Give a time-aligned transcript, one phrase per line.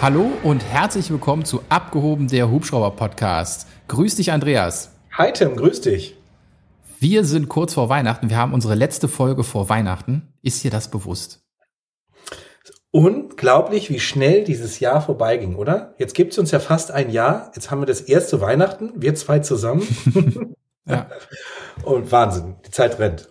[0.00, 3.66] Hallo und herzlich willkommen zu Abgehoben der Hubschrauber Podcast.
[3.88, 4.92] Grüß dich, Andreas.
[5.10, 6.16] Hi Tim, grüß dich.
[7.00, 8.30] Wir sind kurz vor Weihnachten.
[8.30, 10.32] Wir haben unsere letzte Folge vor Weihnachten.
[10.40, 11.40] Ist dir das bewusst?
[12.92, 15.96] Unglaublich, wie schnell dieses Jahr vorbeiging, oder?
[15.98, 17.50] Jetzt gibt es uns ja fast ein Jahr.
[17.56, 19.84] Jetzt haben wir das erste Weihnachten, wir zwei zusammen.
[20.86, 21.08] ja.
[21.82, 23.28] Und Wahnsinn, die Zeit rennt.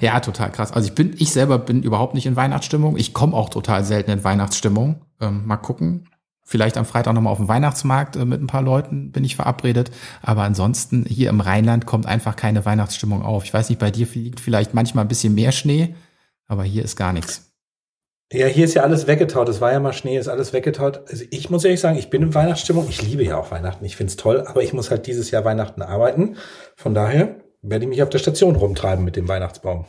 [0.00, 0.72] Ja, total krass.
[0.72, 2.96] Also ich bin, ich selber bin überhaupt nicht in Weihnachtsstimmung.
[2.96, 5.04] Ich komme auch total selten in Weihnachtsstimmung.
[5.20, 6.08] Ähm, mal gucken.
[6.44, 9.90] Vielleicht am Freitag nochmal auf dem Weihnachtsmarkt äh, mit ein paar Leuten bin ich verabredet.
[10.22, 13.44] Aber ansonsten hier im Rheinland kommt einfach keine Weihnachtsstimmung auf.
[13.44, 15.94] Ich weiß nicht, bei dir liegt vielleicht manchmal ein bisschen mehr Schnee,
[16.46, 17.52] aber hier ist gar nichts.
[18.32, 19.48] Ja, hier ist ja alles weggetaut.
[19.48, 21.02] Es war ja mal Schnee, ist alles weggetaut.
[21.10, 22.86] Also ich muss ehrlich sagen, ich bin in Weihnachtsstimmung.
[22.88, 23.84] Ich liebe ja auch Weihnachten.
[23.84, 26.36] Ich find's toll, aber ich muss halt dieses Jahr Weihnachten arbeiten.
[26.76, 29.86] Von daher werde ich mich auf der Station rumtreiben mit dem Weihnachtsbaum.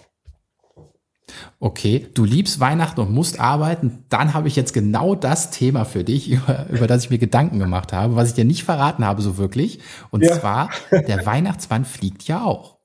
[1.60, 4.06] Okay, du liebst Weihnachten und musst arbeiten.
[4.10, 7.60] Dann habe ich jetzt genau das Thema für dich, über, über das ich mir Gedanken
[7.60, 9.80] gemacht habe, was ich dir nicht verraten habe so wirklich.
[10.12, 10.40] Und ja.
[10.40, 12.80] zwar, der Weihnachtsmann fliegt ja auch.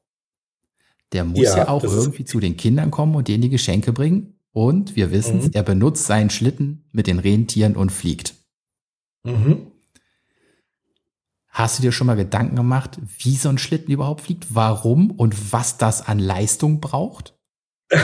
[1.12, 4.40] Der muss ja, ja auch irgendwie zu den Kindern kommen und denen die Geschenke bringen.
[4.52, 5.50] Und wir wissen mhm.
[5.52, 8.34] er benutzt seinen Schlitten mit den Rentieren und fliegt.
[9.24, 9.72] Mhm.
[11.54, 14.56] Hast du dir schon mal Gedanken gemacht, wie so ein Schlitten überhaupt fliegt?
[14.56, 17.34] Warum und was das an Leistung braucht?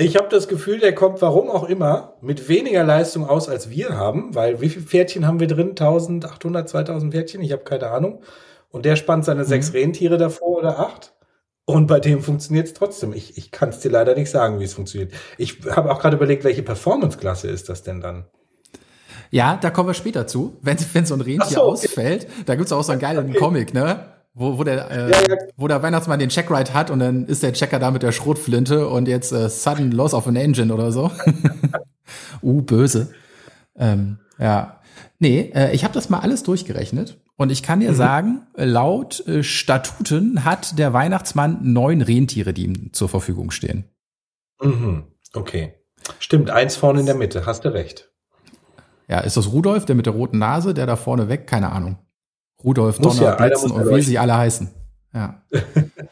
[0.00, 3.96] Ich habe das Gefühl, der kommt, warum auch immer, mit weniger Leistung aus, als wir
[3.96, 5.70] haben, weil wie viele Pferdchen haben wir drin?
[5.70, 7.42] 1800, 2000 Pferdchen?
[7.42, 8.22] Ich habe keine Ahnung.
[8.68, 9.48] Und der spannt seine mhm.
[9.48, 11.14] sechs Rentiere davor oder acht.
[11.64, 13.12] Und bei dem funktioniert es trotzdem.
[13.12, 15.12] Ich, ich kann es dir leider nicht sagen, wie es funktioniert.
[15.36, 18.26] Ich habe auch gerade überlegt, welche Performance-Klasse ist das denn dann?
[19.30, 20.58] Ja, da kommen wir später zu.
[20.62, 23.38] Wenn, wenn so ein Rentier so, ausfällt, da gibt's auch so einen geilen okay.
[23.38, 24.04] Comic, ne?
[24.34, 25.36] Wo, wo, der, äh, ja, ja.
[25.56, 28.86] wo der Weihnachtsmann den Checkride hat und dann ist der Checker da mit der Schrotflinte
[28.86, 31.10] und jetzt äh, sudden loss of an engine oder so.
[32.42, 33.12] uh, böse.
[33.76, 34.80] Ähm, ja.
[35.18, 37.96] Nee, äh, ich habe das mal alles durchgerechnet und ich kann dir mhm.
[37.96, 43.84] sagen, laut äh, Statuten hat der Weihnachtsmann neun Rentiere, die ihm zur Verfügung stehen.
[44.62, 45.04] Mhm.
[45.34, 45.74] Okay.
[46.20, 48.12] Stimmt, eins vorne in der Mitte, hast du recht.
[49.08, 51.46] Ja, ist das Rudolf, der mit der roten Nase, der da vorne weg?
[51.46, 51.96] Keine Ahnung.
[52.62, 54.68] Rudolf, Donner, ja, Blitzen und wie sie alle heißen.
[55.14, 55.42] Ja.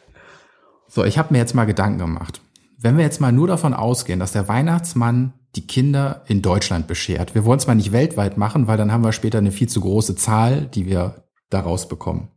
[0.87, 2.41] so, ich habe mir jetzt mal Gedanken gemacht.
[2.79, 7.33] Wenn wir jetzt mal nur davon ausgehen, dass der Weihnachtsmann die Kinder in Deutschland beschert.
[7.33, 9.81] Wir wollen es mal nicht weltweit machen, weil dann haben wir später eine viel zu
[9.81, 12.29] große Zahl, die wir daraus bekommen.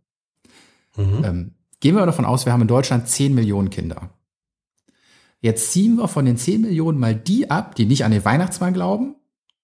[0.96, 1.24] Mhm.
[1.24, 4.10] Ähm, gehen wir davon aus, wir haben in Deutschland 10 Millionen Kinder.
[5.40, 8.74] Jetzt ziehen wir von den 10 Millionen mal die ab, die nicht an den Weihnachtsmann
[8.74, 9.16] glauben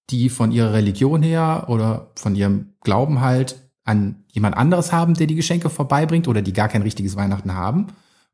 [0.09, 5.27] die von ihrer Religion her oder von ihrem Glauben halt an jemand anderes haben, der
[5.27, 7.87] die Geschenke vorbeibringt oder die gar kein richtiges Weihnachten haben.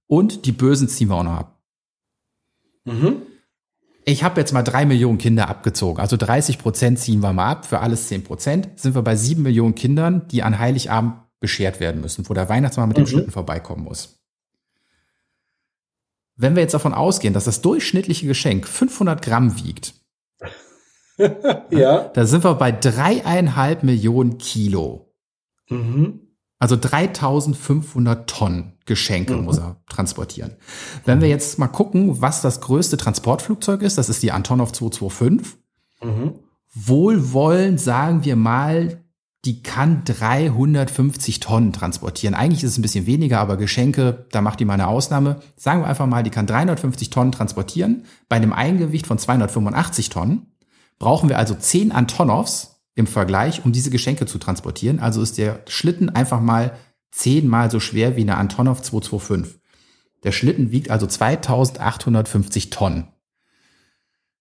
[0.08, 1.60] Und die Bösen ziehen wir auch noch ab.
[2.86, 3.22] Mhm.
[4.06, 6.02] Ich habe jetzt mal drei Millionen Kinder abgezogen.
[6.02, 7.66] Also 30 Prozent ziehen wir mal ab.
[7.66, 12.02] Für alles 10 Prozent sind wir bei sieben Millionen Kindern, die an Heiligabend beschert werden
[12.02, 13.08] müssen, wo der Weihnachtsmann mit dem mhm.
[13.08, 14.20] Schlitten vorbeikommen muss.
[16.36, 19.94] Wenn wir jetzt davon ausgehen, dass das durchschnittliche Geschenk 500 Gramm wiegt,
[21.70, 22.10] ja.
[22.14, 25.14] Da sind wir bei dreieinhalb Millionen Kilo.
[25.70, 26.20] Mhm.
[26.60, 29.46] Also 3500 Tonnen Geschenke mhm.
[29.46, 30.52] muss er transportieren.
[31.06, 35.58] Wenn wir jetzt mal gucken, was das größte Transportflugzeug ist, das ist die Antonov 225.
[36.02, 36.36] Mhm.
[36.74, 39.04] Wohlwollend sagen wir mal,
[39.46, 42.34] die kann 350 Tonnen transportieren.
[42.34, 45.42] Eigentlich ist es ein bisschen weniger, aber Geschenke, da macht die mal eine Ausnahme.
[45.58, 50.53] Sagen wir einfach mal, die kann 350 Tonnen transportieren bei einem Eingewicht von 285 Tonnen
[51.00, 55.00] brauchen wir also 10 Antonovs im Vergleich, um diese Geschenke zu transportieren.
[55.00, 56.78] Also ist der Schlitten einfach mal
[57.12, 59.60] zehnmal so schwer wie eine Antonov 225.
[60.24, 63.08] Der Schlitten wiegt also 2850 Tonnen.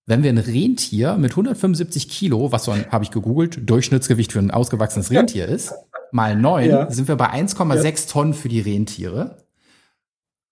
[0.07, 4.41] Wenn wir ein Rentier mit 175 Kilo, was so ein, habe ich gegoogelt, Durchschnittsgewicht für
[4.41, 5.73] ein ausgewachsenes Rentier ist,
[6.11, 6.91] mal neun, ja.
[6.91, 7.93] sind wir bei 1,6 ja.
[8.13, 9.47] Tonnen für die Rentiere.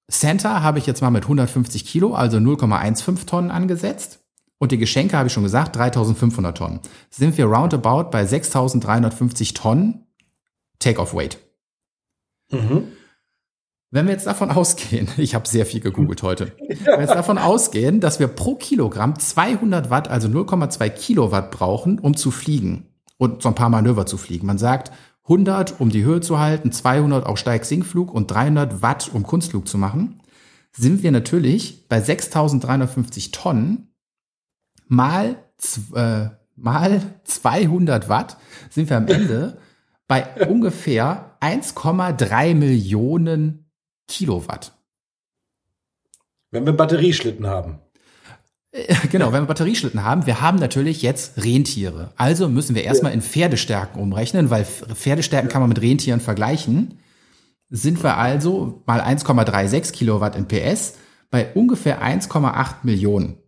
[0.09, 4.21] Santa habe ich jetzt mal mit 150 Kilo, also 0,15 Tonnen angesetzt.
[4.61, 6.81] Und die Geschenke habe ich schon gesagt, 3500 Tonnen.
[7.09, 10.07] Sind wir roundabout bei 6350 Tonnen
[10.79, 11.39] Take-off-Weight.
[12.53, 12.89] Mhm.
[13.91, 17.39] Wenn wir jetzt davon ausgehen, ich habe sehr viel gegoogelt heute, wenn wir jetzt davon
[17.39, 22.87] ausgehen, dass wir pro Kilogramm 200 Watt, also 0,2 Kilowatt brauchen, um zu fliegen
[23.17, 24.47] und so ein paar Manöver zu fliegen.
[24.47, 24.93] Man sagt
[25.25, 29.79] 100, um die Höhe zu halten, 200 auch Steig-Sinkflug und 300 Watt, um Kunstflug zu
[29.79, 30.21] machen,
[30.73, 33.90] sind wir natürlich bei 6350 Tonnen
[34.91, 35.37] mal,
[35.95, 36.27] äh,
[36.57, 38.37] mal 200 Watt
[38.69, 39.59] sind wir am Ende
[40.09, 43.71] bei ungefähr 1,3 Millionen
[44.09, 44.73] Kilowatt.
[46.51, 47.79] Wenn wir Batterieschlitten haben.
[48.73, 52.13] Äh, genau, wenn wir Batterieschlitten haben, wir haben natürlich jetzt Rentiere.
[52.17, 56.99] Also müssen wir erstmal in Pferdestärken umrechnen, weil Pferdestärken kann man mit Rentieren vergleichen.
[57.69, 60.95] Sind wir also mal 1,36 Kilowatt in PS
[61.31, 63.39] bei ungefähr 1,8 Millionen.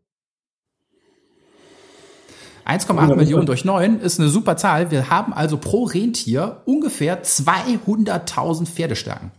[2.67, 4.91] 1,8 Millionen durch 9 ist eine super Zahl.
[4.91, 9.33] Wir haben also pro Rentier ungefähr 200.000 Pferdestärken.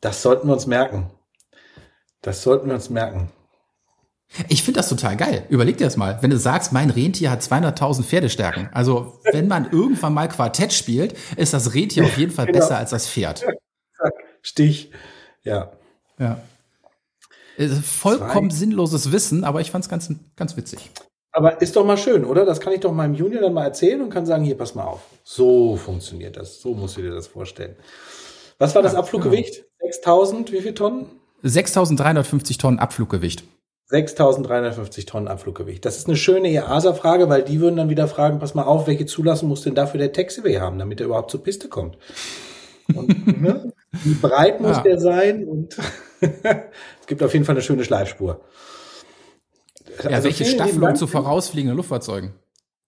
[0.00, 1.10] Das sollten wir uns merken.
[2.22, 3.30] Das sollten wir uns merken.
[4.48, 5.46] Ich finde das total geil.
[5.48, 6.18] Überleg dir das mal.
[6.20, 8.68] Wenn du sagst, mein Rentier hat 200.000 Pferdestärken.
[8.72, 12.58] Also, wenn man irgendwann mal Quartett spielt, ist das Rentier auf jeden Fall genau.
[12.58, 13.44] besser als das Pferd.
[14.42, 14.90] Stich.
[15.42, 15.72] Ja.
[16.18, 16.40] Ja.
[17.82, 18.56] Vollkommen Zwei.
[18.56, 20.90] sinnloses Wissen, aber ich fand es ganz, ganz witzig.
[21.36, 22.44] Aber ist doch mal schön, oder?
[22.44, 24.84] Das kann ich doch meinem Junior dann mal erzählen und kann sagen, hier, pass mal
[24.84, 25.00] auf.
[25.24, 26.60] So funktioniert das.
[26.60, 27.74] So musst du dir das vorstellen.
[28.58, 29.56] Was war das Abfluggewicht?
[29.56, 29.90] Genau.
[29.90, 31.06] 6000, wie viel Tonnen?
[31.42, 33.42] 6350 Tonnen Abfluggewicht.
[33.90, 35.84] 6.350 Tonnen Abfluggewicht.
[35.84, 39.04] Das ist eine schöne EASA-Frage, weil die würden dann wieder fragen, pass mal auf, welche
[39.04, 41.98] Zulassung muss denn dafür der Taxiway haben, damit er überhaupt zur Piste kommt?
[42.94, 43.72] Und, ne?
[44.04, 44.82] Wie breit muss ja.
[44.84, 45.44] der sein?
[45.46, 45.76] Und
[46.20, 48.40] es gibt auf jeden Fall eine schöne Schleifspur.
[50.02, 52.34] Ja, also welche Staffelung zu vorausfliegenden Luftfahrzeugen?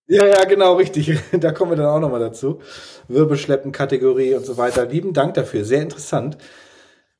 [0.08, 1.18] Ja, ja, genau, richtig.
[1.32, 2.60] Da kommen wir dann auch nochmal dazu.
[3.08, 4.86] Wirbelschleppen, Kategorie und so weiter.
[4.86, 5.64] Lieben Dank dafür.
[5.64, 6.38] Sehr interessant.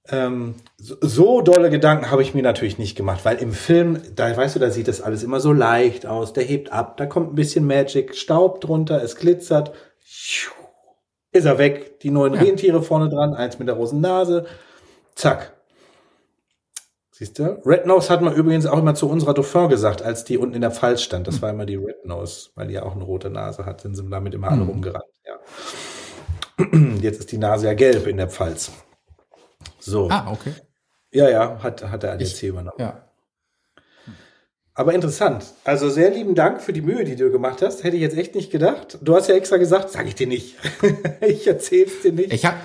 [0.08, 4.36] Ähm, so, so dolle Gedanken habe ich mir natürlich nicht gemacht, weil im Film, da
[4.36, 7.32] weißt du, da sieht das alles immer so leicht aus, der hebt ab, da kommt
[7.32, 9.72] ein bisschen Magic, Staub drunter, es glitzert,
[11.32, 12.40] ist er weg, die neuen ja.
[12.40, 14.46] Rentiere vorne dran, eins mit der rosen Nase,
[15.16, 15.55] zack.
[17.18, 17.62] Siehst du?
[17.64, 20.60] Red Nose hat man übrigens auch immer zu unserer Dauphin gesagt, als die unten in
[20.60, 21.26] der Pfalz stand.
[21.26, 23.94] Das war immer die Red Nose, weil die ja auch eine rote Nase hat, sind
[23.94, 24.68] sie damit immer alle mhm.
[24.68, 25.06] rumgerannt.
[25.24, 25.38] Ja.
[27.00, 28.70] Jetzt ist die Nase ja gelb in der Pfalz.
[29.78, 30.10] So.
[30.10, 30.52] Ah, okay.
[31.10, 32.76] Ja, ja, hat, hat der ADAC übernommen.
[32.78, 33.08] Ja.
[34.74, 35.54] Aber interessant.
[35.64, 37.82] Also sehr lieben Dank für die Mühe, die du gemacht hast.
[37.82, 38.98] Hätte ich jetzt echt nicht gedacht.
[39.00, 40.56] Du hast ja extra gesagt, sage ich dir nicht.
[41.22, 42.30] ich erzähl's dir nicht.
[42.30, 42.56] Ich hab,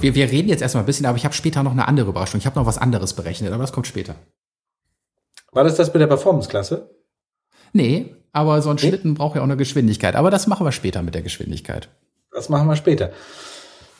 [0.00, 2.38] wir, wir reden jetzt erstmal ein bisschen, aber ich habe später noch eine andere Überraschung.
[2.38, 4.14] Ich habe noch was anderes berechnet, aber das kommt später.
[5.52, 6.90] War das das mit der Performance-Klasse?
[7.72, 8.88] Nee, aber so ein nee?
[8.88, 10.14] Schlitten braucht ja auch eine Geschwindigkeit.
[10.16, 11.88] Aber das machen wir später mit der Geschwindigkeit.
[12.32, 13.10] Das machen wir später.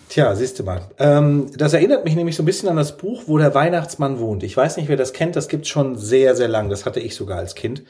[0.09, 0.83] Tja, siehst du mal.
[0.99, 4.43] Ähm, das erinnert mich nämlich so ein bisschen an das Buch, wo der Weihnachtsmann wohnt.
[4.43, 5.37] Ich weiß nicht, wer das kennt.
[5.37, 6.71] Das gibt's schon sehr, sehr lang.
[6.71, 7.83] Das hatte ich sogar als Kind.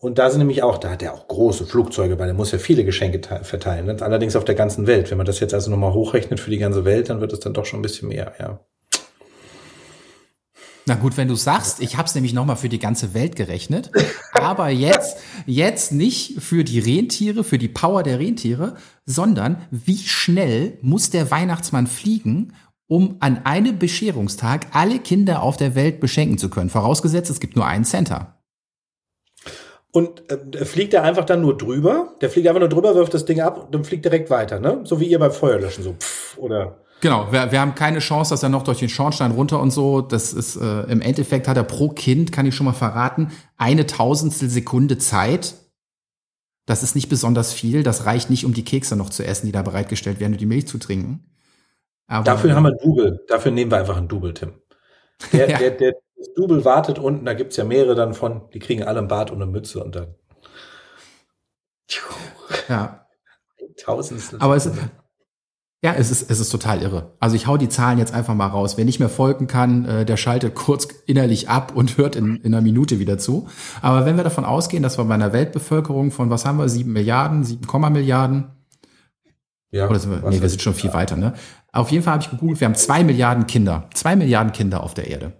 [0.00, 2.58] Und da sind nämlich auch, da hat er auch große Flugzeuge, weil er muss ja
[2.58, 3.84] viele Geschenke verteilen.
[3.84, 3.96] Ne?
[4.00, 5.10] Allerdings auf der ganzen Welt.
[5.10, 7.52] Wenn man das jetzt also nochmal hochrechnet für die ganze Welt, dann wird es dann
[7.52, 8.60] doch schon ein bisschen mehr, ja.
[10.86, 13.90] Na gut, wenn du sagst, ich habe es nämlich nochmal für die ganze Welt gerechnet,
[14.32, 20.78] aber jetzt, jetzt nicht für die Rentiere, für die Power der Rentiere, sondern wie schnell
[20.80, 22.54] muss der Weihnachtsmann fliegen,
[22.88, 26.70] um an einem Bescherungstag alle Kinder auf der Welt beschenken zu können.
[26.70, 28.39] Vorausgesetzt, es gibt nur einen Center.
[29.92, 32.14] Und äh, fliegt er einfach dann nur drüber?
[32.20, 34.80] Der fliegt einfach nur drüber, wirft das Ding ab und dann fliegt direkt weiter, ne?
[34.84, 36.76] So wie ihr beim Feuerlöschen, so pff, oder?
[37.00, 40.00] Genau, wir, wir haben keine Chance, dass er noch durch den Schornstein runter und so.
[40.02, 43.86] Das ist äh, im Endeffekt hat er pro Kind, kann ich schon mal verraten, eine
[43.86, 45.54] Tausendstel Sekunde Zeit.
[46.66, 47.82] Das ist nicht besonders viel.
[47.82, 50.46] Das reicht nicht, um die Kekse noch zu essen, die da bereitgestellt werden und die
[50.46, 51.24] Milch zu trinken.
[52.06, 53.24] Aber, Dafür haben wir ein Double.
[53.28, 54.52] Dafür nehmen wir einfach ein Double, Tim.
[55.32, 55.58] Der, ja.
[55.58, 59.00] der, der, das Double wartet unten, da gibt's ja mehrere dann von, die kriegen alle
[59.00, 60.14] ein Bart und eine Mütze und dann.
[62.68, 63.06] Ja.
[63.78, 64.38] Tausendstel.
[64.40, 64.70] Aber es,
[65.82, 67.16] ja, es ist, es ist total irre.
[67.20, 68.76] Also ich hau die Zahlen jetzt einfach mal raus.
[68.76, 72.54] Wer nicht mehr folgen kann, äh, der schaltet kurz innerlich ab und hört in, in
[72.54, 73.48] einer Minute wieder zu.
[73.80, 76.92] Aber wenn wir davon ausgehen, dass wir bei einer Weltbevölkerung von, was haben wir, sieben
[76.92, 78.50] Milliarden, sieben Komma Milliarden?
[79.70, 79.88] Ja.
[79.88, 80.94] Oder sind wir, nee, wir sind schon viel ja.
[80.94, 81.32] weiter, ne?
[81.72, 83.88] Auf jeden Fall habe ich gegoogelt, wir haben zwei Milliarden Kinder.
[83.94, 85.39] Zwei Milliarden Kinder auf der Erde.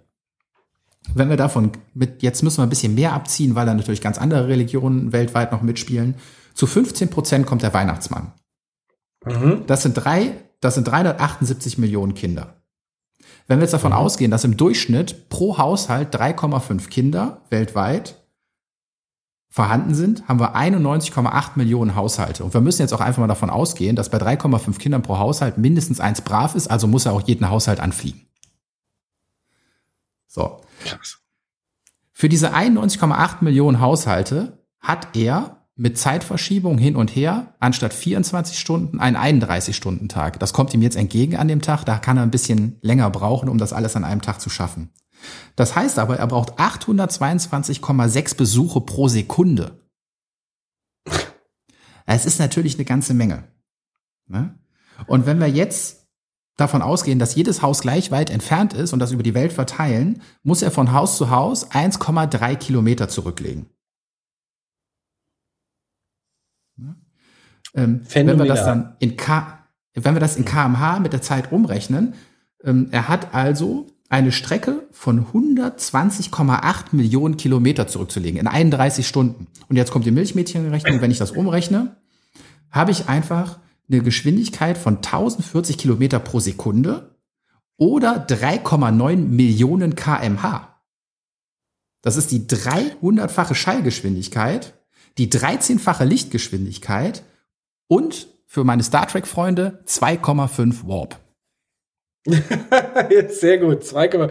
[1.13, 4.17] Wenn wir davon mit, jetzt müssen wir ein bisschen mehr abziehen, weil da natürlich ganz
[4.17, 6.15] andere Religionen weltweit noch mitspielen.
[6.53, 8.33] Zu 15 Prozent kommt der Weihnachtsmann.
[9.25, 9.63] Mhm.
[9.67, 12.55] Das sind drei, das sind 378 Millionen Kinder.
[13.47, 13.97] Wenn wir jetzt davon mhm.
[13.97, 18.15] ausgehen, dass im Durchschnitt pro Haushalt 3,5 Kinder weltweit
[19.49, 22.45] vorhanden sind, haben wir 91,8 Millionen Haushalte.
[22.45, 25.57] Und wir müssen jetzt auch einfach mal davon ausgehen, dass bei 3,5 Kindern pro Haushalt
[25.57, 28.21] mindestens eins brav ist, also muss er auch jeden Haushalt anfliegen.
[30.27, 30.60] So.
[32.11, 38.99] Für diese 91,8 Millionen Haushalte hat er mit Zeitverschiebung hin und her anstatt 24 Stunden
[38.99, 40.39] einen 31-Stunden-Tag.
[40.39, 41.85] Das kommt ihm jetzt entgegen an dem Tag.
[41.85, 44.91] Da kann er ein bisschen länger brauchen, um das alles an einem Tag zu schaffen.
[45.55, 49.79] Das heißt aber, er braucht 822,6 Besuche pro Sekunde.
[52.07, 53.45] Es ist natürlich eine ganze Menge.
[54.27, 54.59] Ne?
[55.07, 56.00] Und wenn wir jetzt
[56.57, 60.21] davon ausgehen, dass jedes Haus gleich weit entfernt ist und das über die Welt verteilen,
[60.43, 63.67] muss er von Haus zu Haus 1,3 Kilometer zurücklegen.
[67.73, 69.59] Ähm, wenn wir das dann in K,
[69.93, 72.15] wenn wir das in kmh mit der Zeit umrechnen,
[72.63, 79.47] ähm, er hat also eine Strecke von 120,8 Millionen Kilometer zurückzulegen in 31 Stunden.
[79.69, 80.99] Und jetzt kommt die Milchmädchenrechnung.
[80.99, 81.95] Wenn ich das umrechne,
[82.71, 83.59] habe ich einfach
[83.91, 87.15] eine Geschwindigkeit von 1040 Kilometer pro Sekunde
[87.77, 90.79] oder 3,9 Millionen kmh.
[92.01, 94.73] Das ist die 300-fache Schallgeschwindigkeit,
[95.17, 97.23] die 13-fache Lichtgeschwindigkeit
[97.87, 101.19] und für meine Star Trek-Freunde 2,5 Warp.
[103.29, 103.83] Sehr gut.
[103.83, 104.29] 2, du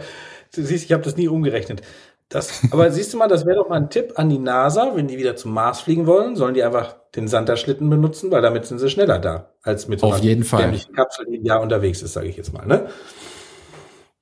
[0.53, 1.81] siehst, ich habe das nie umgerechnet.
[2.29, 5.07] Das, aber siehst du mal, das wäre doch mal ein Tipp an die NASA, wenn
[5.07, 8.79] die wieder zum Mars fliegen wollen, sollen die einfach den Santa-Schlitten benutzen, weil damit sind
[8.79, 10.73] sie schneller da, als mit so Auf jeden Fall.
[10.95, 12.65] Kapsel, die ein Jahr unterwegs ist, sage ich jetzt mal.
[12.65, 12.87] Ne?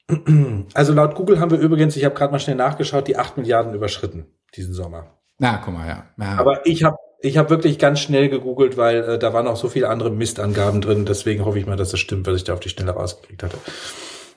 [0.73, 3.75] Also laut Google haben wir übrigens, ich habe gerade mal schnell nachgeschaut, die 8 Milliarden
[3.75, 5.19] überschritten diesen Sommer.
[5.37, 6.05] Na, guck mal, ja.
[6.17, 6.37] ja.
[6.39, 9.67] Aber ich habe ich hab wirklich ganz schnell gegoogelt, weil äh, da waren auch so
[9.67, 11.05] viele andere Mistangaben drin.
[11.05, 13.57] Deswegen hoffe ich mal, dass das stimmt, was ich da auf die Schnelle rausgekriegt hatte.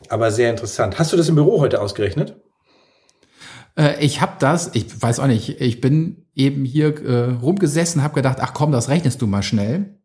[0.08, 0.98] Aber sehr interessant.
[0.98, 2.36] Hast du das im Büro heute ausgerechnet?
[3.76, 8.14] Äh, ich habe das, ich weiß auch nicht, ich bin eben hier äh, rumgesessen, habe
[8.14, 9.98] gedacht, ach komm, das rechnest du mal schnell.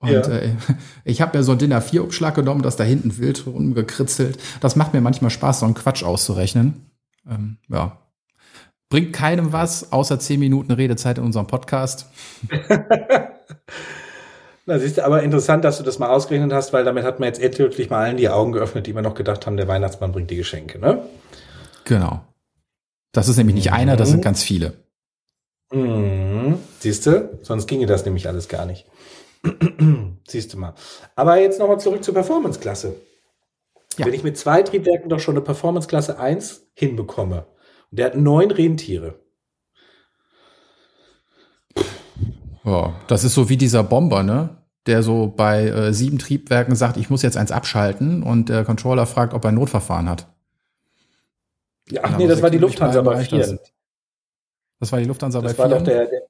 [0.00, 0.20] Und ja.
[0.28, 0.50] äh,
[1.04, 4.38] ich habe mir so ein Dinner 4 Umschlag genommen, das da hinten wild rumgekritzelt.
[4.60, 6.90] Das macht mir manchmal Spaß, so einen Quatsch auszurechnen.
[7.28, 7.98] Ähm, ja.
[8.90, 12.06] Bringt keinem was, außer 10 Minuten Redezeit in unserem Podcast.
[14.66, 17.26] Na, siehst du, aber interessant, dass du das mal ausgerechnet hast, weil damit hat man
[17.26, 20.30] jetzt endlich mal allen die Augen geöffnet, die immer noch gedacht haben, der Weihnachtsmann bringt
[20.30, 21.02] die Geschenke, ne?
[21.84, 22.20] Genau.
[23.12, 24.24] Das ist nämlich nicht einer, das sind mhm.
[24.24, 24.74] ganz viele.
[25.72, 26.58] Mhm.
[26.78, 27.38] Siehst du?
[27.42, 28.86] Sonst ginge das nämlich alles gar nicht.
[30.26, 30.74] Siehst du mal.
[31.14, 32.94] Aber jetzt nochmal zurück zur Performance-Klasse.
[33.98, 34.06] Ja.
[34.06, 37.46] Wenn ich mit zwei Triebwerken doch schon eine Performance-Klasse 1 hinbekomme,
[37.90, 39.20] und der hat neun Rentiere.
[42.64, 44.58] Ja, das ist so wie dieser Bomber, ne?
[44.86, 49.06] Der so bei äh, sieben Triebwerken sagt, ich muss jetzt eins abschalten und der Controller
[49.06, 50.26] fragt, ob er ein Notverfahren hat.
[51.90, 53.58] Ja, ach nee, das war die Lufthansa bei vier.
[54.80, 55.70] Das war die Lufthansa das bei vier.
[55.70, 56.22] War doch der, der,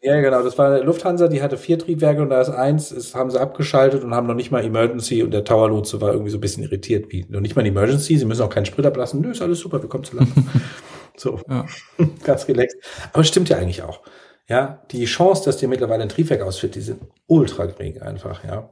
[0.00, 3.30] ja, genau, das war Lufthansa, die hatte vier Triebwerke und da ist eins, ist, haben
[3.30, 6.42] sie abgeschaltet und haben noch nicht mal Emergency und der Towerlotse war irgendwie so ein
[6.42, 9.20] bisschen irritiert, wie noch nicht mal Emergency, sie müssen auch keinen Sprit ablassen.
[9.20, 10.28] Nö, ist alles super, wir kommen zu lang.
[11.16, 11.64] so, ja.
[12.24, 12.78] ganz relaxed.
[13.12, 14.02] Aber es stimmt ja eigentlich auch.
[14.48, 18.70] Ja, die Chance, dass dir mittlerweile ein Triebwerk ausfällt, die sind ultra gering einfach, ja.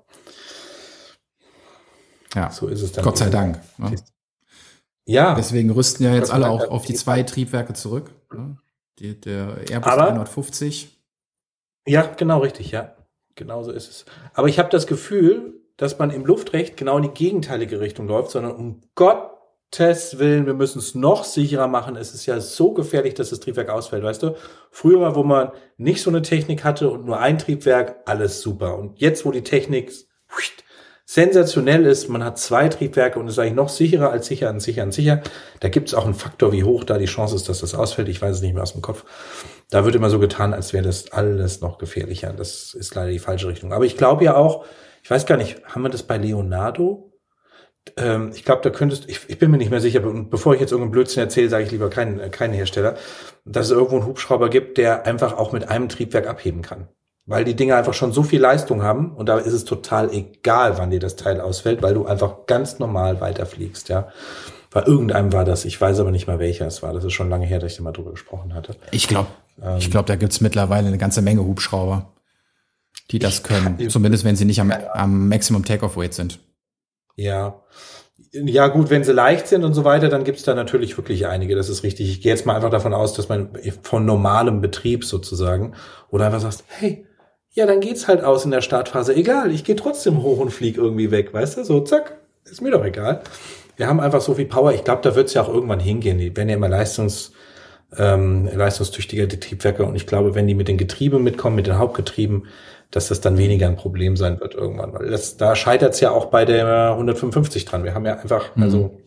[2.34, 3.04] Ja, so ist es dann.
[3.04, 3.60] Gott sei Dank.
[3.78, 3.96] Ne?
[5.06, 5.34] Ja.
[5.34, 8.10] Deswegen rüsten ja jetzt alle auch auf die zwei Triebwerke zurück.
[8.32, 8.56] Ne?
[8.98, 10.96] Die, der Airbus Aber, 350.
[11.86, 12.96] Ja, genau richtig, ja.
[13.34, 14.04] Genau so ist es.
[14.32, 18.30] Aber ich habe das Gefühl, dass man im Luftrecht genau in die gegenteilige Richtung läuft,
[18.30, 21.96] sondern um Gottes Willen, wir müssen es noch sicherer machen.
[21.96, 24.36] Es ist ja so gefährlich, dass das Triebwerk ausfällt, weißt du?
[24.70, 28.78] Früher mal, wo man nicht so eine Technik hatte und nur ein Triebwerk, alles super.
[28.78, 29.92] Und jetzt, wo die Technik
[31.06, 34.82] sensationell ist, man hat zwei Triebwerke und ist eigentlich noch sicherer als sicher und sicher
[34.82, 35.22] und sicher.
[35.60, 38.08] Da gibt es auch einen Faktor, wie hoch da die Chance ist, dass das ausfällt.
[38.08, 39.04] Ich weiß es nicht mehr aus dem Kopf.
[39.70, 42.32] Da wird immer so getan, als wäre das alles noch gefährlicher.
[42.32, 43.72] Das ist leider die falsche Richtung.
[43.72, 44.64] Aber ich glaube ja auch,
[45.02, 47.12] ich weiß gar nicht, haben wir das bei Leonardo?
[47.98, 50.60] Ähm, ich glaube, da könntest, ich, ich bin mir nicht mehr sicher, und bevor ich
[50.60, 52.96] jetzt irgendeinen Blödsinn erzähle, sage ich lieber keinen, äh, keinen Hersteller,
[53.44, 56.88] dass es irgendwo einen Hubschrauber gibt, der einfach auch mit einem Triebwerk abheben kann
[57.26, 60.76] weil die Dinge einfach schon so viel Leistung haben und da ist es total egal,
[60.78, 64.08] wann dir das Teil ausfällt, weil du einfach ganz normal weiterfliegst, ja.
[64.70, 66.92] Bei irgendeinem war das, ich weiß aber nicht mal welcher es war.
[66.92, 68.74] Das ist schon lange her, dass ich da mal drüber gesprochen hatte.
[68.90, 69.28] Ich glaube,
[69.62, 72.12] ähm, ich glaube, da gibt's mittlerweile eine ganze Menge Hubschrauber,
[73.12, 73.78] die das können.
[73.78, 76.40] Kann, Zumindest wenn sie nicht am, am Maximum Takeoff Weight sind.
[77.14, 77.62] Ja.
[78.32, 81.54] Ja, gut, wenn sie leicht sind und so weiter, dann gibt's da natürlich wirklich einige.
[81.54, 82.10] Das ist richtig.
[82.10, 83.50] Ich gehe jetzt mal einfach davon aus, dass man
[83.82, 85.74] von normalem Betrieb sozusagen
[86.10, 87.06] oder einfach sagst, hey,
[87.54, 89.14] ja, dann geht's halt aus in der Startphase.
[89.14, 91.64] Egal, ich gehe trotzdem hoch und flieg irgendwie weg, weißt du?
[91.64, 93.22] So, zack, ist mir doch egal.
[93.76, 94.72] Wir haben einfach so viel Power.
[94.72, 96.18] Ich glaube, da wird's ja auch irgendwann hingehen.
[96.18, 97.32] Die werden ja immer leistungs,
[97.96, 99.84] ähm, leistungstüchtiger, die Triebwerke.
[99.84, 102.46] Und ich glaube, wenn die mit den Getrieben mitkommen, mit den Hauptgetrieben,
[102.90, 104.92] dass das dann weniger ein Problem sein wird irgendwann.
[104.92, 107.84] Weil das, da scheitert's ja auch bei der 155 dran.
[107.84, 108.62] Wir haben ja einfach, mhm.
[108.64, 109.00] also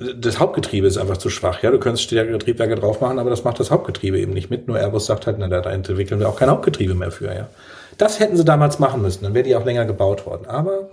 [0.00, 1.62] das Hauptgetriebe ist einfach zu schwach.
[1.62, 4.66] Ja, du könntest stärkere Triebwerke drauf machen, aber das macht das Hauptgetriebe eben nicht mit.
[4.66, 7.34] Nur Airbus sagt halt, na, da entwickeln wir auch kein Hauptgetriebe mehr für.
[7.34, 7.48] Ja,
[7.98, 9.24] das hätten sie damals machen müssen.
[9.24, 10.46] Dann wäre die auch länger gebaut worden.
[10.46, 10.88] Aber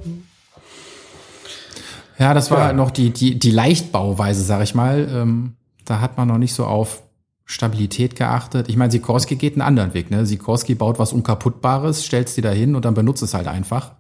[2.20, 2.74] ja, das war ja.
[2.74, 5.08] noch die die die Leichtbauweise, sag ich mal.
[5.10, 7.02] Ähm, da hat man noch nicht so auf
[7.46, 8.68] Stabilität geachtet.
[8.68, 10.12] Ich meine, Sikorski geht einen anderen Weg.
[10.12, 10.26] Ne?
[10.26, 13.94] Sikorski baut was Unkaputtbares, stellst die da hin und dann benutzt es halt einfach.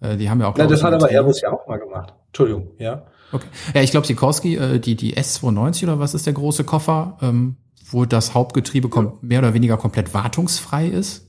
[0.00, 0.56] Äh, die haben ja auch.
[0.56, 2.14] Ja, das hat aber Airbus ja auch mal gemacht.
[2.28, 3.02] Entschuldigung, ja.
[3.32, 3.46] Okay.
[3.74, 7.56] Ja, ich glaube, Sikorsky, äh, die, die S290 oder was ist der große Koffer, ähm,
[7.90, 9.12] wo das Hauptgetriebe ja.
[9.20, 11.26] mehr oder weniger komplett wartungsfrei ist.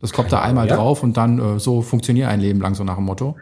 [0.00, 0.76] Das kommt da einmal ja.
[0.76, 3.36] drauf und dann äh, so funktioniert ein Leben lang, so nach dem Motto.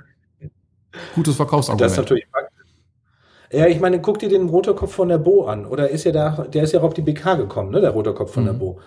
[1.14, 1.80] Gutes Verkaufsargument.
[1.80, 2.25] Das ist natürlich
[3.54, 5.64] ja, ich meine, guck dir den Rotorkopf von der Bo an.
[5.64, 8.33] Oder ist ja da, der ist ja auch auf die BK gekommen, ne, der Rotorkopf
[8.33, 8.47] von mhm.
[8.49, 8.80] der Bo.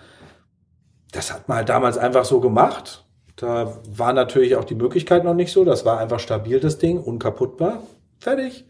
[1.12, 3.04] Das hat man halt damals einfach so gemacht.
[3.36, 5.64] Da war natürlich auch die Möglichkeit noch nicht so.
[5.64, 7.82] Das war einfach stabil, das Ding, unkaputtbar.
[8.18, 8.66] Fertig.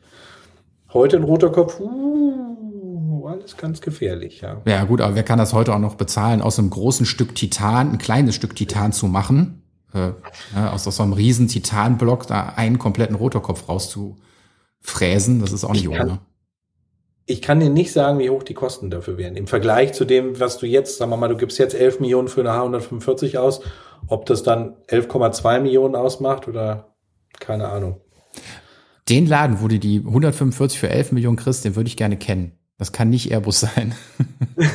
[0.93, 4.63] Heute ein Rotorkopf, uh, alles ganz gefährlich, ja.
[4.67, 7.93] Ja, gut, aber wer kann das heute auch noch bezahlen, aus einem großen Stück Titan,
[7.93, 9.63] ein kleines Stück Titan zu machen?
[9.93, 10.13] Äh,
[10.55, 14.17] ja, aus so einem riesen Titanblock da einen kompletten Rotorkopf rauszu
[14.81, 16.21] fräsen, das ist auch nicht ohne.
[17.27, 19.37] Ich kann dir nicht sagen, wie hoch die Kosten dafür wären.
[19.37, 22.29] Im Vergleich zu dem, was du jetzt, sagen wir mal, du gibst jetzt 11 Millionen
[22.29, 23.61] für eine H145 aus,
[24.07, 26.95] ob das dann 11,2 Millionen ausmacht oder
[27.39, 28.01] keine Ahnung.
[29.09, 32.53] Den Laden, wo du die 145 für 11 Millionen kriegst, den würde ich gerne kennen.
[32.77, 33.95] Das kann nicht Airbus sein.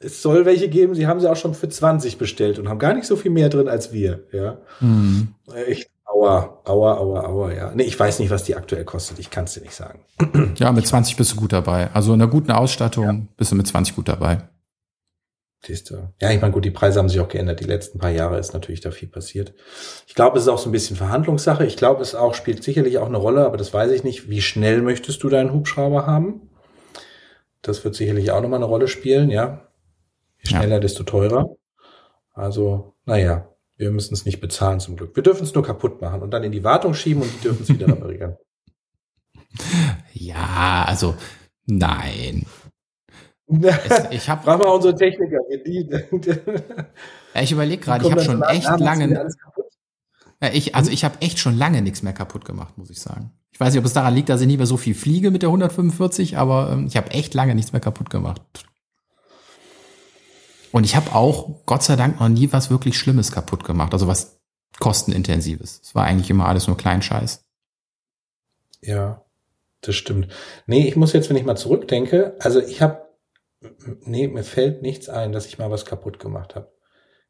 [0.00, 2.94] es soll welche geben, sie haben sie auch schon für 20 bestellt und haben gar
[2.94, 4.58] nicht so viel mehr drin als wir, ja.
[4.80, 5.34] Mhm.
[5.68, 7.72] Ich Aua, aua, aua, aua, ja.
[7.74, 9.18] Nee, ich weiß nicht, was die aktuell kostet.
[9.18, 10.00] Ich kann es dir nicht sagen.
[10.56, 11.90] Ja, mit 20 bist du gut dabei.
[11.92, 13.16] Also in einer guten Ausstattung ja.
[13.36, 14.48] bist du mit 20 gut dabei.
[15.66, 16.12] Siehst du.
[16.20, 17.60] Ja, ich meine, gut, die Preise haben sich auch geändert.
[17.60, 19.54] Die letzten paar Jahre ist natürlich da viel passiert.
[20.06, 21.64] Ich glaube, es ist auch so ein bisschen Verhandlungssache.
[21.64, 24.28] Ich glaube, es auch spielt sicherlich auch eine Rolle, aber das weiß ich nicht.
[24.28, 26.50] Wie schnell möchtest du deinen Hubschrauber haben?
[27.62, 29.66] Das wird sicherlich auch nochmal eine Rolle spielen, ja.
[30.42, 30.80] Je schneller, ja.
[30.80, 31.56] desto teurer.
[32.34, 35.16] Also, naja, wir müssen es nicht bezahlen zum Glück.
[35.16, 37.62] Wir dürfen es nur kaputt machen und dann in die Wartung schieben und die dürfen
[37.62, 38.36] es wieder reparieren.
[40.12, 41.14] Ja, also
[41.64, 42.44] nein.
[43.46, 45.38] Es, ich habe Frag mal unsere Techniker.
[45.66, 45.88] Die,
[47.34, 49.28] ja, ich überlege gerade, ich habe schon echt lange.
[50.42, 53.32] Ja, ich, also ich habe echt schon lange nichts mehr kaputt gemacht, muss ich sagen.
[53.52, 55.42] Ich weiß nicht, ob es daran liegt, dass ich nie mehr so viel fliege mit
[55.42, 58.42] der 145, aber ähm, ich habe echt lange nichts mehr kaputt gemacht.
[60.72, 63.92] Und ich habe auch, Gott sei Dank, noch nie was wirklich Schlimmes kaputt gemacht.
[63.92, 64.40] Also was
[64.80, 65.80] kostenintensives.
[65.84, 67.44] Es war eigentlich immer alles nur Kleinscheiß.
[68.82, 69.22] Ja,
[69.82, 70.28] das stimmt.
[70.66, 73.03] Nee, ich muss jetzt, wenn ich mal zurückdenke, also ich habe,
[74.04, 76.72] nee, mir fällt nichts ein, dass ich mal was kaputt gemacht habe.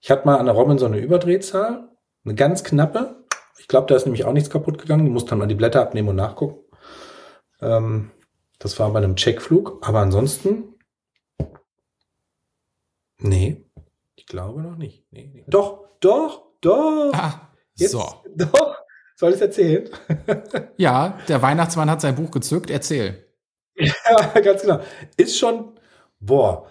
[0.00, 1.88] Ich hatte mal an der Robinson eine Überdrehzahl,
[2.24, 3.24] eine ganz knappe.
[3.58, 5.06] Ich glaube, da ist nämlich auch nichts kaputt gegangen.
[5.06, 6.60] Du musst dann mal die Blätter abnehmen und nachgucken.
[7.60, 8.10] Ähm,
[8.58, 9.86] das war bei einem Checkflug.
[9.86, 10.74] Aber ansonsten
[13.18, 13.64] Nee,
[14.16, 15.06] ich glaube noch nicht.
[15.10, 15.44] Nee, nee.
[15.48, 17.12] Doch, doch, doch.
[17.14, 18.04] Ah, Jetzt, so.
[18.36, 18.76] Doch.
[19.16, 19.88] Soll ich es erzählen?
[20.76, 22.70] ja, der Weihnachtsmann hat sein Buch gezückt.
[22.70, 23.24] Erzähl.
[23.76, 24.80] Ja, ganz genau.
[25.16, 25.78] Ist schon,
[26.24, 26.66] boah,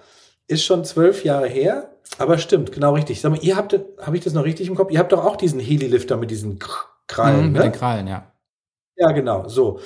[0.47, 1.89] ist schon zwölf Jahre her.
[2.17, 3.21] Aber stimmt, genau richtig.
[3.21, 4.91] Sag mal, ihr habt, habe ich das noch richtig im Kopf?
[4.91, 6.59] Ihr habt doch auch diesen Heli-Lifter mit diesen
[7.07, 7.59] Krallen, mhm, ne?
[7.59, 8.31] Mit den Krallen, ja.
[8.95, 9.47] Ja, genau.
[9.47, 9.79] So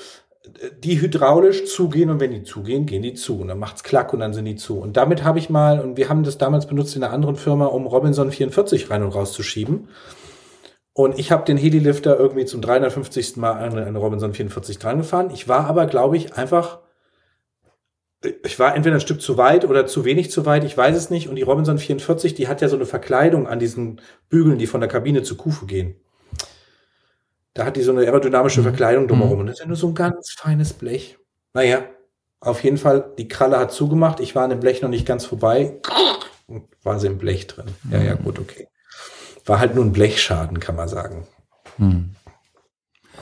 [0.83, 4.19] die hydraulisch zugehen und wenn die zugehen, gehen die zu und dann macht's klack und
[4.19, 4.79] dann sind die zu.
[4.79, 7.65] Und damit habe ich mal, und wir haben das damals benutzt in einer anderen Firma,
[7.65, 9.89] um Robinson 44 rein und raus zu schieben.
[10.93, 13.37] Und ich habe den Heli-Lifter irgendwie zum 350.
[13.37, 15.29] Mal eine, eine Robinson 44 dran gefahren.
[15.31, 16.79] Ich war aber, glaube ich, einfach,
[18.21, 21.09] ich war entweder ein Stück zu weit oder zu wenig zu weit, ich weiß es
[21.09, 21.29] nicht.
[21.29, 24.81] Und die Robinson 44, die hat ja so eine Verkleidung an diesen Bügeln, die von
[24.81, 25.95] der Kabine zu Kufe gehen.
[27.53, 28.65] Da hat die so eine aerodynamische mhm.
[28.65, 29.33] Verkleidung drumherum.
[29.33, 29.39] Mhm.
[29.41, 31.17] Und das ist ja nur so ein ganz feines Blech.
[31.53, 31.85] Naja,
[32.39, 34.19] auf jeden Fall, die Kralle hat zugemacht.
[34.19, 35.79] Ich war an dem Blech noch nicht ganz vorbei.
[36.47, 37.67] Und war sie im Blech drin.
[37.91, 38.23] Ja, ja, mhm.
[38.23, 38.67] gut, okay.
[39.45, 41.27] War halt nur ein Blechschaden, kann man sagen.
[41.77, 42.15] Mhm.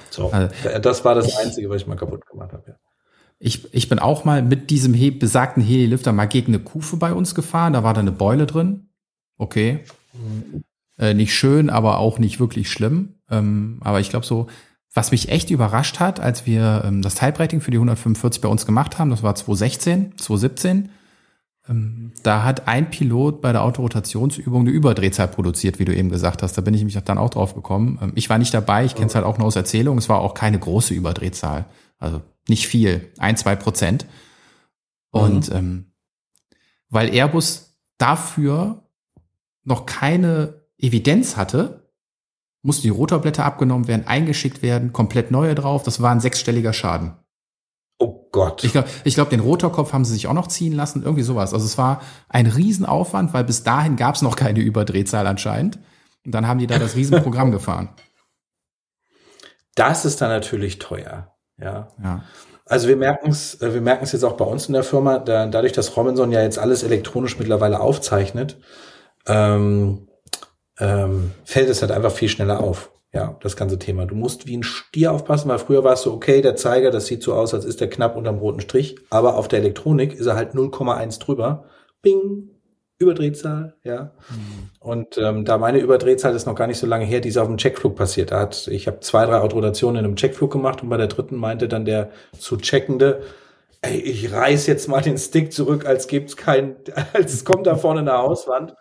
[0.09, 2.63] So, also, das war das Einzige, was ich mal kaputt gemacht habe.
[2.67, 2.75] Ja.
[3.45, 7.13] Ich, ich bin auch mal mit diesem He besagten Heli-Lifter mal gegen eine Kufe bei
[7.13, 7.73] uns gefahren.
[7.73, 8.89] Da war da eine Beule drin.
[9.37, 9.81] Okay.
[10.13, 10.63] Mhm.
[10.97, 13.19] Äh, nicht schön, aber auch nicht wirklich schlimm.
[13.29, 14.47] Ähm, aber ich glaube so,
[14.95, 18.65] was mich echt überrascht hat, als wir ähm, das Typewriting für die 145 bei uns
[18.65, 20.89] gemacht haben, das war 2016, 2017,
[21.69, 26.41] ähm, da hat ein Pilot bei der Autorotationsübung eine Überdrehzahl produziert, wie du eben gesagt
[26.41, 26.57] hast.
[26.57, 27.99] Da bin ich mich dann auch drauf gekommen.
[28.01, 29.99] Ähm, ich war nicht dabei, ich kenne es halt auch nur aus Erzählung.
[29.99, 31.65] Es war auch keine große Überdrehzahl.
[31.99, 34.05] Also nicht viel, ein, zwei Prozent.
[35.11, 35.55] Und mhm.
[35.55, 35.91] ähm,
[36.89, 38.83] weil Airbus dafür
[39.63, 41.91] noch keine Evidenz hatte,
[42.61, 45.83] mussten die Rotorblätter abgenommen werden, eingeschickt werden, komplett neue drauf.
[45.83, 47.13] Das war ein sechsstelliger Schaden.
[47.97, 48.63] Oh Gott.
[48.63, 51.53] Ich glaube, ich glaub, den Rotorkopf haben sie sich auch noch ziehen lassen, irgendwie sowas.
[51.53, 55.79] Also es war ein Riesenaufwand, weil bis dahin gab es noch keine Überdrehzahl anscheinend.
[56.25, 57.89] Und dann haben die da das Riesenprogramm gefahren.
[59.75, 61.34] Das ist dann natürlich teuer.
[61.61, 61.87] Ja.
[62.03, 62.23] ja.
[62.65, 65.19] Also wir merken es, äh, wir merken es jetzt auch bei uns in der Firma,
[65.19, 68.57] da, dadurch, dass Robinson ja jetzt alles elektronisch mittlerweile aufzeichnet,
[69.27, 70.07] ähm,
[70.79, 72.91] ähm, fällt es halt einfach viel schneller auf.
[73.13, 74.05] Ja, das ganze Thema.
[74.05, 77.05] Du musst wie ein Stier aufpassen, weil früher war es so, okay, der Zeiger, das
[77.05, 80.25] sieht so aus, als ist der knapp unterm roten Strich, aber auf der Elektronik ist
[80.25, 81.63] er halt 0,1 drüber.
[82.01, 82.49] Bing,
[82.97, 84.11] Überdrehzahl, ja.
[84.29, 84.69] Mhm.
[84.79, 87.47] Und ähm, da meine Überdrehzahl ist noch gar nicht so lange her, die ist auf
[87.47, 88.31] dem Checkflug passiert.
[88.31, 91.35] Da hat, ich habe zwei, drei Autorotationen in einem Checkflug gemacht und bei der dritten
[91.35, 93.21] meinte dann der zu checkende,
[93.81, 96.77] ey, ich reiß jetzt mal den Stick zurück, als gibt's kein,
[97.13, 98.75] als kommt da vorne eine Hauswand.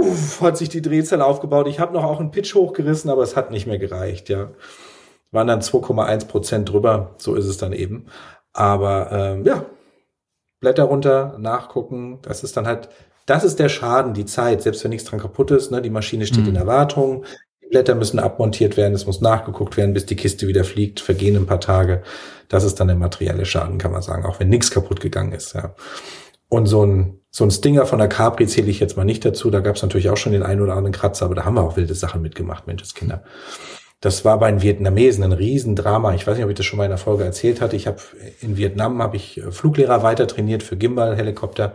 [0.00, 1.68] Uff, hat sich die Drehzahl aufgebaut.
[1.68, 4.50] Ich habe noch auch einen Pitch hochgerissen, aber es hat nicht mehr gereicht, ja.
[5.30, 8.06] Waren dann 2,1 Prozent drüber, so ist es dann eben.
[8.52, 9.66] Aber ähm, ja,
[10.60, 12.88] Blätter runter, nachgucken, das ist dann halt,
[13.26, 16.26] das ist der Schaden, die Zeit, selbst wenn nichts dran kaputt ist, ne, die Maschine
[16.26, 16.50] steht mhm.
[16.50, 17.24] in Erwartung,
[17.62, 21.36] die Blätter müssen abmontiert werden, es muss nachgeguckt werden, bis die Kiste wieder fliegt, vergehen
[21.36, 22.02] ein paar Tage.
[22.48, 25.54] Das ist dann der materielle Schaden, kann man sagen, auch wenn nichts kaputt gegangen ist,
[25.54, 25.74] ja.
[26.48, 29.50] Und so ein, so ein Stinger von der Capri zähle ich jetzt mal nicht dazu.
[29.50, 31.62] Da gab es natürlich auch schon den einen oder anderen Kratzer, aber da haben wir
[31.62, 33.22] auch wilde Sachen mitgemacht, Menschenskinder.
[34.00, 36.14] Das war bei den Vietnamesen ein Riesendrama.
[36.14, 37.74] Ich weiß nicht, ob ich das schon mal in der Folge erzählt hatte.
[37.74, 37.98] Ich habe
[38.40, 41.74] in Vietnam habe ich äh, Fluglehrer weiter trainiert für Gimbal-Helikopter.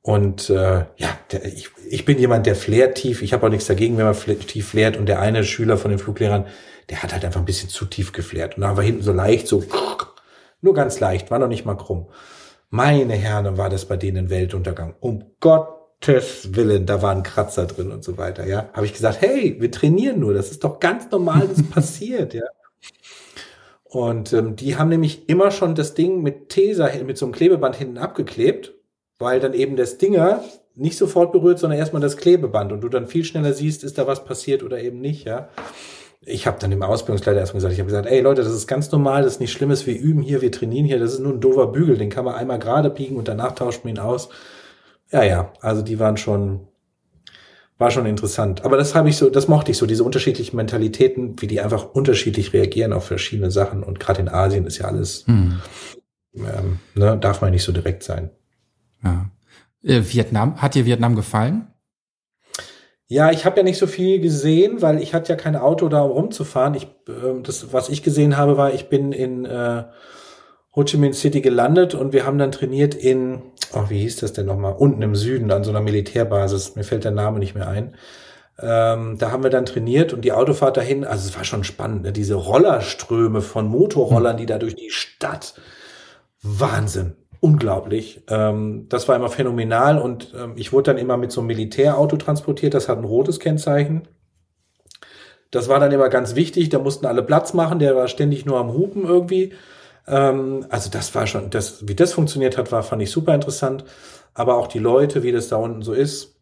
[0.00, 3.20] Und äh, ja, der, ich, ich bin jemand, der flärt tief.
[3.20, 4.96] Ich habe auch nichts dagegen, wenn man tief flärt.
[4.96, 6.46] Und der eine Schüler von den Fluglehrern,
[6.88, 8.56] der hat halt einfach ein bisschen zu tief geflärt.
[8.56, 9.62] Und da war hinten so leicht, so
[10.62, 12.08] nur ganz leicht, war noch nicht mal krumm.
[12.70, 14.94] Meine Herren, war das bei denen Weltuntergang.
[14.98, 18.68] Um Gottes Willen, da waren Kratzer drin und so weiter, ja.
[18.72, 22.44] Habe ich gesagt, hey, wir trainieren nur, das ist doch ganz normal, das passiert, ja.
[23.84, 27.76] Und ähm, die haben nämlich immer schon das Ding mit Tesa, mit so einem Klebeband
[27.76, 28.74] hinten abgeklebt,
[29.18, 30.42] weil dann eben der Stinger
[30.74, 34.08] nicht sofort berührt, sondern erstmal das Klebeband und du dann viel schneller siehst, ist da
[34.08, 35.48] was passiert oder eben nicht, ja
[36.26, 38.90] ich habe dann dem Ausbildungsleiter erstmal gesagt, ich habe gesagt, ey Leute, das ist ganz
[38.90, 41.40] normal, das ist nicht Schlimmes, wir üben hier, wir trainieren hier, das ist nur ein
[41.40, 44.28] doofer Bügel, den kann man einmal gerade biegen und danach tauscht man ihn aus.
[45.10, 46.66] Ja, ja, also die waren schon,
[47.78, 48.64] war schon interessant.
[48.64, 51.94] Aber das habe ich so, das mochte ich so, diese unterschiedlichen Mentalitäten, wie die einfach
[51.94, 53.82] unterschiedlich reagieren auf verschiedene Sachen.
[53.82, 55.60] Und gerade in Asien ist ja alles, hm.
[56.34, 58.30] ähm, ne, darf man nicht so direkt sein.
[59.02, 59.30] Ja.
[59.82, 61.68] Äh, Vietnam, hat dir Vietnam gefallen?
[63.06, 66.02] Ja, ich habe ja nicht so viel gesehen, weil ich hatte ja kein Auto da,
[66.02, 66.74] um rumzufahren.
[66.74, 69.84] Ich, äh, das, was ich gesehen habe, war, ich bin in äh,
[70.74, 73.42] Ho Chi Minh City gelandet und wir haben dann trainiert in,
[73.74, 74.74] oh, wie hieß das denn nochmal?
[74.76, 76.76] Unten im Süden, an so einer Militärbasis.
[76.76, 77.94] Mir fällt der Name nicht mehr ein.
[78.58, 82.02] Ähm, da haben wir dann trainiert und die Autofahrt dahin, also es war schon spannend,
[82.02, 82.12] ne?
[82.12, 85.54] diese Rollerströme von Motorrollern, die da durch die Stadt.
[86.40, 88.22] Wahnsinn unglaublich.
[88.28, 92.16] Ähm, das war immer phänomenal und ähm, ich wurde dann immer mit so einem Militärauto
[92.16, 94.08] transportiert, das hat ein rotes Kennzeichen.
[95.50, 98.58] Das war dann immer ganz wichtig, da mussten alle Platz machen, der war ständig nur
[98.58, 99.52] am Hupen irgendwie.
[100.06, 103.84] Ähm, also das war schon, das, wie das funktioniert hat, war, fand ich super interessant.
[104.34, 106.34] Aber auch die Leute, wie das da unten so ist.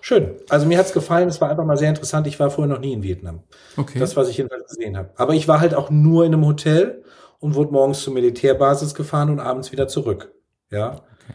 [0.00, 0.36] Schön.
[0.48, 2.26] Also mir hat's gefallen, es war einfach mal sehr interessant.
[2.26, 3.42] Ich war vorher noch nie in Vietnam.
[3.76, 3.98] Okay.
[3.98, 5.10] Das, was ich jedenfalls gesehen habe.
[5.16, 7.04] Aber ich war halt auch nur in einem Hotel
[7.38, 10.32] und wurde morgens zur Militärbasis gefahren und abends wieder zurück.
[10.70, 10.92] Ja.
[10.92, 11.34] Okay.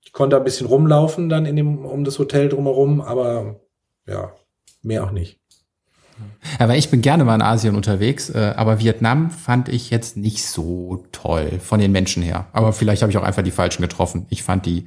[0.00, 3.60] Ich konnte ein bisschen rumlaufen dann in dem, um das Hotel drumherum, aber
[4.06, 4.32] ja,
[4.82, 5.39] mehr auch nicht.
[6.58, 10.46] Weil ich bin gerne mal in Asien unterwegs, äh, aber Vietnam fand ich jetzt nicht
[10.46, 12.46] so toll von den Menschen her.
[12.52, 14.26] Aber vielleicht habe ich auch einfach die falschen getroffen.
[14.30, 14.86] Ich fand die,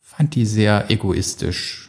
[0.00, 1.86] fand die sehr egoistisch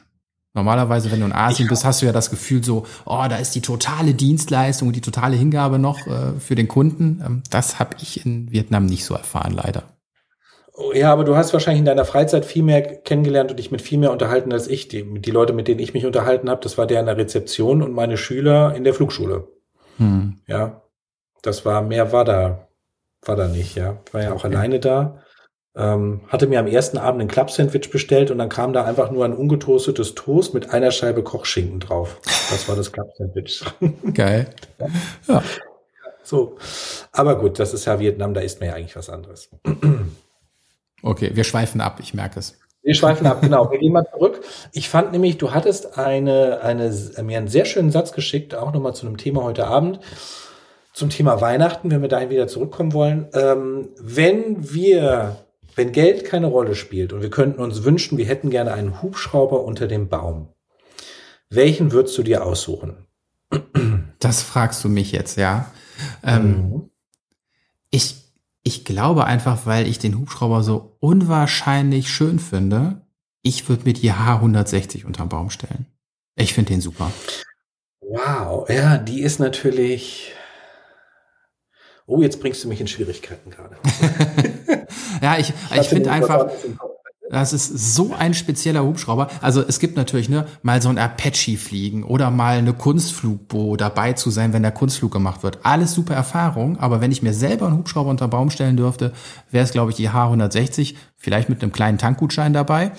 [0.57, 3.53] Normalerweise, wenn du in Asien bist, hast du ja das Gefühl so, oh, da ist
[3.53, 7.21] die totale Dienstleistung und die totale Hingabe noch äh, für den Kunden.
[7.23, 9.83] Ähm, das habe ich in Vietnam nicht so erfahren, leider.
[10.93, 13.97] Ja, aber du hast wahrscheinlich in deiner Freizeit viel mehr kennengelernt und dich mit viel
[13.97, 14.87] mehr unterhalten als ich.
[14.87, 17.81] Die, die Leute, mit denen ich mich unterhalten habe, das war der in der Rezeption
[17.81, 19.47] und meine Schüler in der Flugschule.
[19.97, 20.39] Hm.
[20.45, 20.83] Ja,
[21.41, 22.67] das war mehr war da,
[23.23, 23.75] war da nicht.
[23.75, 24.55] Ja, war ja auch okay.
[24.55, 25.23] alleine da.
[25.75, 29.25] Ähm, hatte mir am ersten Abend ein Club-Sandwich bestellt und dann kam da einfach nur
[29.25, 32.19] ein ungetoastetes Toast mit einer Scheibe Kochschinken drauf.
[32.23, 33.63] Das war das Club-Sandwich.
[34.13, 34.47] Geil.
[35.27, 35.43] Ja.
[36.23, 36.57] So.
[37.11, 39.49] Aber gut, das ist ja Vietnam, da ist mir ja eigentlich was anderes.
[41.01, 42.59] Okay, wir schweifen ab, ich merke es.
[42.83, 43.69] Wir schweifen ab, genau.
[43.71, 44.41] Wir gehen mal zurück.
[44.71, 46.91] Ich fand nämlich, du hattest eine, eine,
[47.23, 49.99] mir einen sehr schönen Satz geschickt, auch nochmal zu einem Thema heute Abend,
[50.93, 53.27] zum Thema Weihnachten, wenn wir dahin wieder zurückkommen wollen.
[53.33, 55.37] Ähm, wenn wir
[55.77, 59.63] wenn Geld keine Rolle spielt und wir könnten uns wünschen, wir hätten gerne einen Hubschrauber
[59.63, 60.49] unter dem Baum,
[61.49, 63.05] welchen würdest du dir aussuchen?
[64.19, 65.71] Das fragst du mich jetzt, ja.
[66.23, 66.89] Ähm, mhm.
[67.91, 68.26] ich,
[68.67, 73.01] ich glaube einfach, weil ich den Hubschrauber so unwahrscheinlich schön finde,
[73.41, 75.85] ich würde mir die H160 unterm Baum stellen.
[76.35, 77.09] Ich finde den super.
[78.01, 80.33] Wow, ja, die ist natürlich.
[82.07, 83.77] Oh, jetzt bringst du mich in Schwierigkeiten gerade.
[85.21, 86.49] ja, ich, ich finde einfach.
[87.29, 89.27] Das ist so ein spezieller Hubschrauber.
[89.41, 94.13] Also es gibt natürlich ne, mal so ein Apache fliegen oder mal eine Kunstflugbo dabei
[94.13, 95.59] zu sein, wenn der Kunstflug gemacht wird.
[95.63, 99.11] Alles super Erfahrung, aber wenn ich mir selber einen Hubschrauber unter Baum stellen dürfte,
[99.51, 102.91] wäre es glaube ich die H160, vielleicht mit einem kleinen Tankgutschein dabei.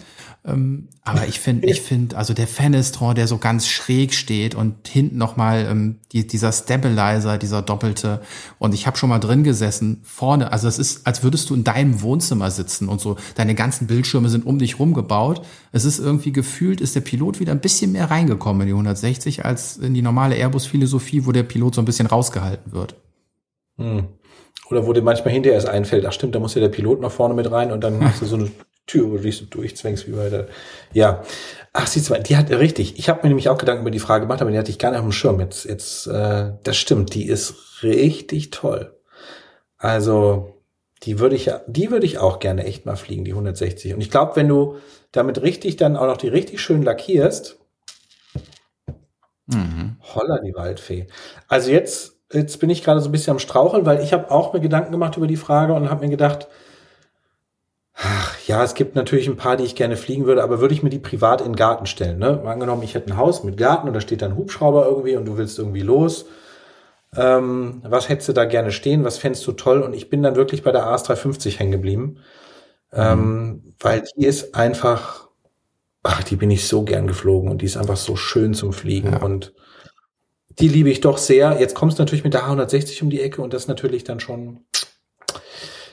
[0.49, 4.89] Ähm, aber ich finde, ich finde, also der Fenestron, der so ganz schräg steht und
[4.89, 8.21] hinten nochmal ähm, die, dieser Stabilizer, dieser doppelte.
[8.59, 11.65] Und ich habe schon mal drin gesessen, vorne, also es ist, als würdest du in
[11.65, 15.43] deinem Wohnzimmer sitzen und so, deine ganzen Bildschirme sind um dich rum gebaut.
[15.73, 19.45] Es ist irgendwie gefühlt, ist der Pilot wieder ein bisschen mehr reingekommen in die 160
[19.45, 22.97] als in die normale Airbus-Philosophie, wo der Pilot so ein bisschen rausgehalten wird.
[23.77, 24.09] Hm.
[24.71, 27.11] Oder wo dir manchmal hinterher erst einfällt, ach stimmt, da muss ja der Pilot nach
[27.11, 28.51] vorne mit rein und dann hast du so eine
[28.89, 30.49] Tür, wo du dich so durchzwängst wie bei der.
[30.93, 31.23] Ja.
[31.73, 32.99] Ach, siehst du, die hat richtig.
[32.99, 34.91] Ich habe mir nämlich auch Gedanken über die Frage gemacht, aber die hatte ich gar
[34.91, 35.39] nicht auf dem Schirm.
[35.39, 38.99] Jetzt, jetzt, äh, das stimmt, die ist richtig toll.
[39.77, 40.63] Also,
[41.05, 43.95] die würde ich ja, die würde ich auch gerne echt mal fliegen, die 160.
[43.95, 44.79] Und ich glaube, wenn du
[45.13, 47.59] damit richtig dann auch noch die richtig schön lackierst,
[49.47, 49.99] mhm.
[50.03, 51.07] holla die Waldfee.
[51.47, 54.53] Also jetzt, jetzt bin ich gerade so ein bisschen am Straucheln, weil ich habe auch
[54.53, 56.49] mir Gedanken gemacht über die Frage und habe mir gedacht,
[58.01, 60.83] Ach, ja, es gibt natürlich ein paar, die ich gerne fliegen würde, aber würde ich
[60.83, 62.43] mir die privat in den Garten stellen, ne?
[62.47, 65.37] Angenommen, ich hätte ein Haus mit Garten und da steht dann Hubschrauber irgendwie und du
[65.37, 66.25] willst irgendwie los.
[67.15, 69.05] Ähm, was hättest du da gerne stehen?
[69.05, 69.83] Was fändest du toll?
[69.83, 72.19] Und ich bin dann wirklich bei der AS350 hängen geblieben.
[72.91, 73.75] Ähm, mhm.
[73.81, 75.29] weil die ist einfach,
[76.03, 79.13] ach, die bin ich so gern geflogen und die ist einfach so schön zum Fliegen
[79.13, 79.23] ja.
[79.23, 79.53] und
[80.59, 81.61] die liebe ich doch sehr.
[81.61, 84.65] Jetzt kommst du natürlich mit der H160 um die Ecke und das natürlich dann schon,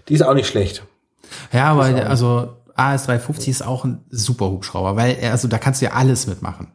[0.08, 0.86] die ist auch nicht schlecht.
[1.52, 5.92] Ja, aber also AS350 ist auch ein super Hubschrauber, weil also da kannst du ja
[5.94, 6.72] alles mitmachen.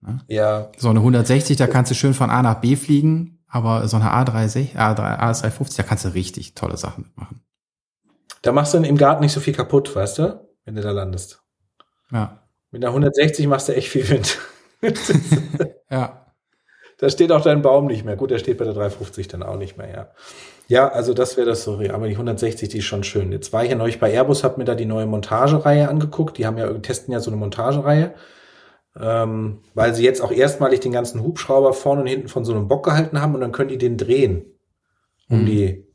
[0.00, 0.20] Ne?
[0.28, 0.70] Ja.
[0.76, 4.12] So eine 160, da kannst du schön von A nach B fliegen, aber so eine
[4.12, 7.42] A360, AS350, da kannst du richtig tolle Sachen mitmachen.
[8.42, 11.42] Da machst du im Garten nicht so viel kaputt, weißt du, wenn du da landest.
[12.10, 12.42] Ja.
[12.70, 14.38] Mit einer 160 machst du echt viel Wind.
[15.90, 16.26] ja.
[16.98, 18.16] Da steht auch dein Baum nicht mehr.
[18.16, 20.10] Gut, der steht bei der 350 dann auch nicht mehr, ja.
[20.68, 21.80] Ja, also das wäre das so.
[21.92, 23.32] Aber die 160, die ist schon schön.
[23.32, 26.38] Jetzt war ich ja neulich bei Airbus, habe mir da die neue Montagereihe angeguckt.
[26.38, 28.14] Die haben ja, testen ja so eine Montagereihe.
[28.98, 32.68] Ähm, weil sie jetzt auch erstmalig den ganzen Hubschrauber vorne und hinten von so einem
[32.68, 34.44] Bock gehalten haben und dann können die den drehen.
[35.28, 35.46] Um mhm.
[35.46, 35.86] die,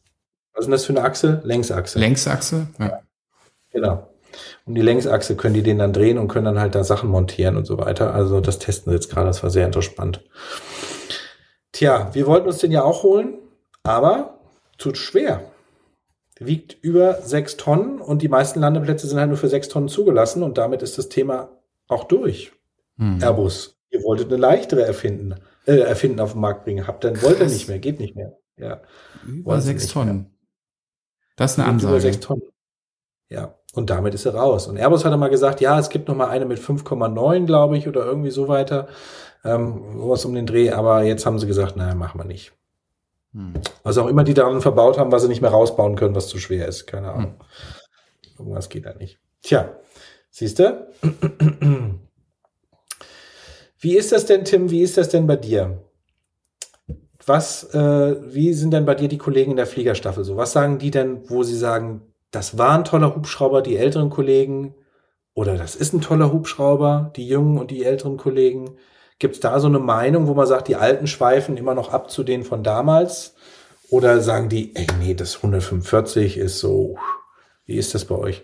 [0.53, 1.41] was ist das für eine Achse?
[1.43, 1.99] Längsachse.
[1.99, 3.01] Längsachse, ja.
[3.71, 4.09] Genau.
[4.65, 7.55] Um die Längsachse können die den dann drehen und können dann halt da Sachen montieren
[7.55, 8.13] und so weiter.
[8.13, 10.23] Also das testen sie jetzt gerade, das war sehr interessant.
[11.71, 13.37] Tja, wir wollten uns den ja auch holen,
[13.83, 14.36] aber
[14.77, 15.51] zu schwer.
[16.39, 20.43] Wiegt über sechs Tonnen und die meisten Landeplätze sind halt nur für sechs Tonnen zugelassen
[20.43, 21.49] und damit ist das Thema
[21.87, 22.51] auch durch.
[22.97, 23.21] Hm.
[23.21, 25.35] Airbus, ihr wolltet eine leichtere erfinden,
[25.65, 28.37] äh, erfinden auf den Markt bringen, habt dann wollt ihr nicht mehr, geht nicht mehr.
[28.57, 28.81] Ja.
[29.25, 30.15] Über sechs Tonnen.
[30.15, 30.31] Mehr.
[31.37, 31.93] Das ist eine Ansage.
[31.93, 32.43] Über sechs Tonnen.
[33.29, 33.55] Ja.
[33.73, 34.67] Und damit ist er raus.
[34.67, 37.87] Und Airbus hat mal gesagt, ja, es gibt noch mal eine mit 5,9, glaube ich,
[37.87, 38.87] oder irgendwie so weiter.
[39.43, 40.71] Ähm, was um den Dreh.
[40.71, 42.53] Aber jetzt haben sie gesagt, naja, machen wir nicht.
[43.37, 43.53] Hm.
[43.83, 46.39] Was auch immer die daran verbaut haben, was sie nicht mehr rausbauen können, was zu
[46.39, 46.87] schwer ist.
[46.87, 47.35] Keine Ahnung.
[47.35, 48.35] Hm.
[48.39, 49.19] Irgendwas geht da nicht.
[49.43, 49.75] Tja,
[50.31, 50.87] siehst du?
[53.79, 54.71] Wie ist das denn, Tim?
[54.71, 55.83] Wie ist das denn bei dir?
[57.25, 60.35] Was, äh, wie sind denn bei dir die Kollegen in der Fliegerstaffel so?
[60.37, 64.75] Was sagen die denn, wo sie sagen, das war ein toller Hubschrauber, die älteren Kollegen,
[65.33, 68.77] oder das ist ein toller Hubschrauber, die jungen und die älteren Kollegen?
[69.19, 72.11] Gibt es da so eine Meinung, wo man sagt, die alten schweifen immer noch ab
[72.11, 73.33] zu denen von damals?
[73.89, 76.97] Oder sagen die, ey, nee, das 145 ist so,
[77.65, 78.43] wie ist das bei euch?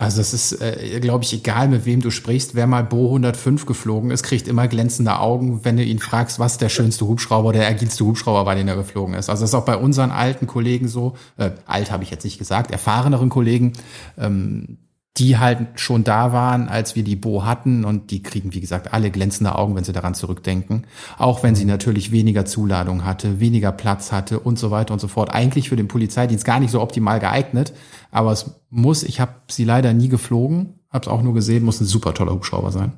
[0.00, 2.54] Also es ist, äh, glaube ich, egal, mit wem du sprichst.
[2.54, 6.56] Wer mal Bo 105 geflogen ist, kriegt immer glänzende Augen, wenn du ihn fragst, was
[6.56, 9.28] der schönste Hubschrauber, der agilste Hubschrauber war, den er geflogen ist.
[9.28, 11.16] Also das ist auch bei unseren alten Kollegen so.
[11.36, 13.74] Äh, alt habe ich jetzt nicht gesagt, erfahreneren Kollegen.
[14.16, 14.78] Ähm,
[15.16, 18.92] die halt schon da waren, als wir die Bo hatten und die kriegen, wie gesagt,
[18.92, 20.86] alle glänzende Augen, wenn sie daran zurückdenken.
[21.18, 25.08] Auch wenn sie natürlich weniger Zuladung hatte, weniger Platz hatte und so weiter und so
[25.08, 25.34] fort.
[25.34, 27.72] Eigentlich für den Polizeidienst gar nicht so optimal geeignet,
[28.12, 31.80] aber es muss, ich habe sie leider nie geflogen, habe es auch nur gesehen, muss
[31.80, 32.92] ein super toller Hubschrauber sein.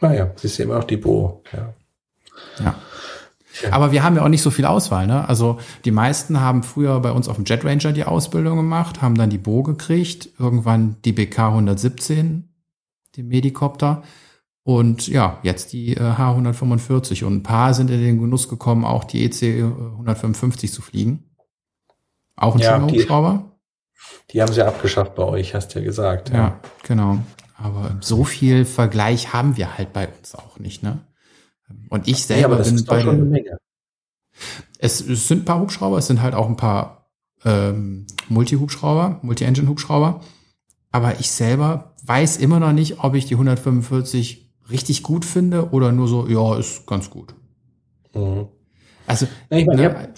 [0.00, 1.74] Naja, sie ist ja immer noch die Bo, ja.
[2.64, 2.74] Ja.
[3.70, 5.06] Aber wir haben ja auch nicht so viel Auswahl.
[5.06, 5.28] Ne?
[5.28, 9.16] Also die meisten haben früher bei uns auf dem Jet Ranger die Ausbildung gemacht, haben
[9.16, 12.48] dann die Bo gekriegt, irgendwann die BK 117,
[13.16, 14.02] den Medikopter
[14.62, 19.04] und ja, jetzt die äh, H145 und ein paar sind in den Genuss gekommen, auch
[19.04, 21.24] die EC 155 zu fliegen.
[22.36, 23.44] Auch ein ja, schöner Hubschrauber.
[24.30, 26.30] Die haben sie abgeschafft bei euch, hast du ja gesagt.
[26.30, 27.18] Ja, ja, genau.
[27.56, 31.00] Aber so viel Vergleich haben wir halt bei uns auch nicht, ne?
[31.88, 33.58] Und ich selber ja, bin bei der,
[34.78, 37.10] es, es, sind ein paar Hubschrauber, es sind halt auch ein paar
[37.44, 40.20] ähm, Multi-Hubschrauber, Multi-Engine-Hubschrauber.
[40.90, 45.92] aber ich selber weiß immer noch nicht, ob ich die 145 richtig gut finde oder
[45.92, 47.34] nur so, ja, ist ganz gut.
[48.14, 48.48] Mhm.
[49.06, 50.08] Also, ja, ich meine, ne,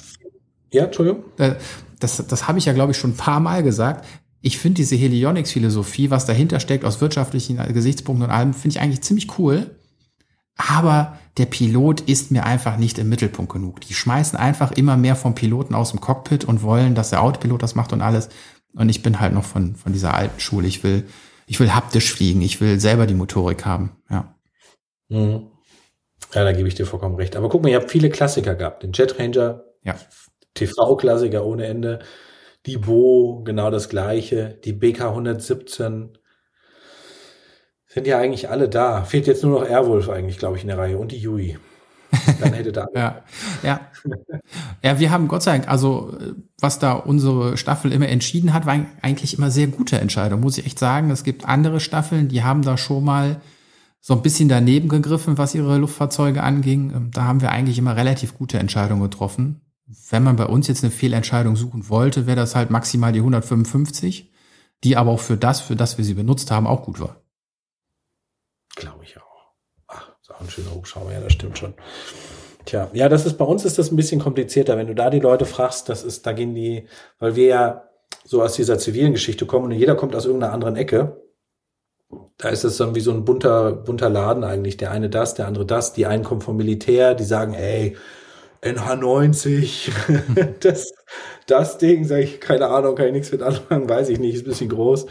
[0.72, 1.24] ja, Entschuldigung.
[1.38, 1.54] Äh,
[1.98, 4.06] das, das habe ich ja, glaube ich, schon ein paar Mal gesagt.
[4.40, 9.02] Ich finde diese Helionics-Philosophie, was dahinter steckt aus wirtschaftlichen Gesichtspunkten und allem, finde ich eigentlich
[9.02, 9.76] ziemlich cool.
[10.56, 13.80] Aber der Pilot ist mir einfach nicht im Mittelpunkt genug.
[13.80, 17.62] Die schmeißen einfach immer mehr vom Piloten aus dem Cockpit und wollen, dass der Autopilot
[17.62, 18.28] das macht und alles.
[18.74, 20.66] Und ich bin halt noch von, von dieser alten Schule.
[20.66, 21.06] Ich will,
[21.46, 22.42] ich will haptisch fliegen.
[22.42, 23.96] Ich will selber die Motorik haben.
[24.10, 24.34] Ja.
[25.08, 25.48] Mhm.
[26.34, 27.36] Ja, da gebe ich dir vollkommen recht.
[27.36, 28.82] Aber guck mal, ihr habt viele Klassiker gehabt.
[28.82, 29.96] Den Jet Ranger, ja.
[30.54, 32.00] TV-Klassiker ohne Ende.
[32.66, 34.58] Die Bo, genau das gleiche.
[34.64, 36.18] Die BK 117.
[37.92, 39.02] Sind ja eigentlich alle da.
[39.02, 40.96] Fehlt jetzt nur noch Airwolf eigentlich, glaube ich, in der Reihe.
[40.96, 41.58] Und die Yui.
[42.40, 42.86] Dann hätte da.
[42.94, 43.22] ja,
[43.62, 43.80] ja.
[44.82, 46.16] Ja, wir haben Gott sei Dank, also
[46.58, 50.66] was da unsere Staffel immer entschieden hat, war eigentlich immer sehr gute Entscheidung, muss ich
[50.66, 51.10] echt sagen.
[51.10, 53.40] Es gibt andere Staffeln, die haben da schon mal
[54.00, 56.92] so ein bisschen daneben gegriffen, was ihre Luftfahrzeuge anging.
[56.94, 59.60] Ähm, da haben wir eigentlich immer relativ gute Entscheidungen getroffen.
[60.10, 64.32] Wenn man bei uns jetzt eine Fehlentscheidung suchen wollte, wäre das halt maximal die 155,
[64.82, 67.21] die aber auch für das, für das wir sie benutzt haben, auch gut war.
[68.76, 69.22] Glaube ich auch.
[69.88, 71.74] Ach, ist auch ein schöner Hubschrauber, ja, das stimmt schon.
[72.64, 74.76] Tja, ja, das ist bei uns ist das ein bisschen komplizierter.
[74.76, 76.86] Wenn du da die Leute fragst, das ist, da gehen die,
[77.18, 77.88] weil wir ja
[78.24, 81.20] so aus dieser zivilen Geschichte kommen und jeder kommt aus irgendeiner anderen Ecke.
[82.38, 84.76] Da ist es dann wie so ein bunter, bunter Laden eigentlich.
[84.76, 85.92] Der eine das, der andere das.
[85.92, 87.96] Die einen kommen vom Militär, die sagen, ey,
[88.62, 89.90] NH90,
[90.60, 90.92] das,
[91.46, 94.42] das Ding, sage ich, keine Ahnung, kann ich nichts mit anfangen, weiß ich nicht, ist
[94.42, 95.06] ein bisschen groß.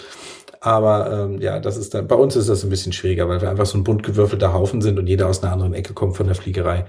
[0.63, 3.49] Aber ähm, ja, das ist dann, bei uns ist das ein bisschen schwieriger, weil wir
[3.49, 6.27] einfach so ein bunt gewürfelter Haufen sind und jeder aus einer anderen Ecke kommt von
[6.27, 6.85] der Fliegerei.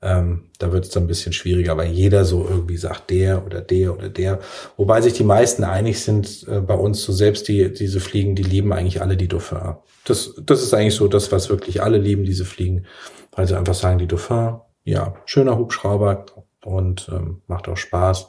[0.00, 3.60] Ähm, da wird es dann ein bisschen schwieriger, weil jeder so irgendwie sagt, der oder
[3.60, 4.40] der oder der.
[4.78, 8.42] Wobei sich die meisten einig sind äh, bei uns, so selbst die, diese Fliegen, die
[8.42, 9.76] lieben eigentlich alle die Dauphin.
[10.06, 12.86] Das, das ist eigentlich so das, was wirklich alle lieben, diese Fliegen,
[13.32, 14.54] weil sie einfach sagen, die Dauphin,
[14.84, 16.24] ja, schöner Hubschrauber
[16.64, 18.28] und ähm, macht auch Spaß.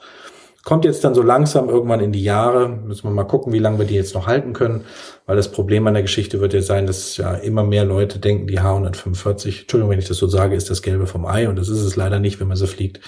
[0.63, 2.69] Kommt jetzt dann so langsam irgendwann in die Jahre.
[2.69, 4.86] Müssen wir mal gucken, wie lange wir die jetzt noch halten können.
[5.26, 8.45] Weil das Problem an der Geschichte wird ja sein, dass ja immer mehr Leute denken,
[8.45, 11.50] die H145, Entschuldigung, wenn ich das so sage, ist das Gelbe vom Ei.
[11.50, 13.00] Und das ist es leider nicht, wenn man so fliegt.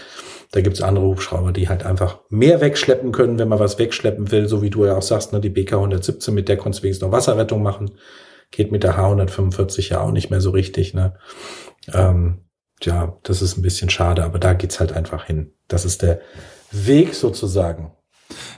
[0.52, 4.48] Da gibt's andere Hubschrauber, die halt einfach mehr wegschleppen können, wenn man was wegschleppen will.
[4.48, 7.06] So wie du ja auch sagst, ne, die BK 117, mit der konntest du wenigstens
[7.06, 7.92] noch Wasserrettung machen.
[8.50, 10.96] Geht mit der H145 ja auch nicht mehr so richtig.
[10.96, 11.14] Ne?
[11.94, 12.46] Ähm,
[12.82, 15.54] ja, das ist ein bisschen schade, aber da geht's halt einfach hin.
[15.68, 16.20] Das ist der
[16.74, 17.92] Weg sozusagen.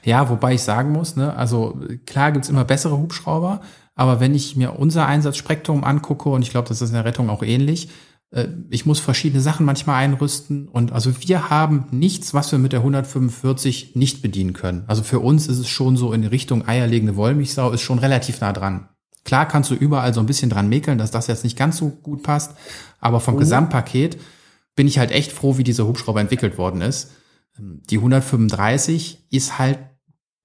[0.04, 3.62] Ja, wobei ich sagen muss, ne, also klar gibt's immer bessere Hubschrauber,
[3.96, 7.30] aber wenn ich mir unser Einsatzspektrum angucke, und ich glaube, das ist in der Rettung
[7.30, 7.90] auch ähnlich,
[8.32, 12.74] äh, ich muss verschiedene Sachen manchmal einrüsten und also wir haben nichts, was wir mit
[12.74, 14.84] der 145 nicht bedienen können.
[14.88, 18.54] Also für uns ist es schon so in Richtung eierlegende Wollmilchsau, ist schon relativ nah
[18.54, 18.90] dran.
[19.24, 21.90] Klar kannst du überall so ein bisschen dran mäkeln, dass das jetzt nicht ganz so
[21.90, 22.56] gut passt,
[23.00, 23.40] aber vom mhm.
[23.40, 24.18] Gesamtpaket
[24.76, 27.12] bin ich halt echt froh, wie dieser Hubschrauber entwickelt worden ist.
[27.58, 29.80] Die 135 ist halt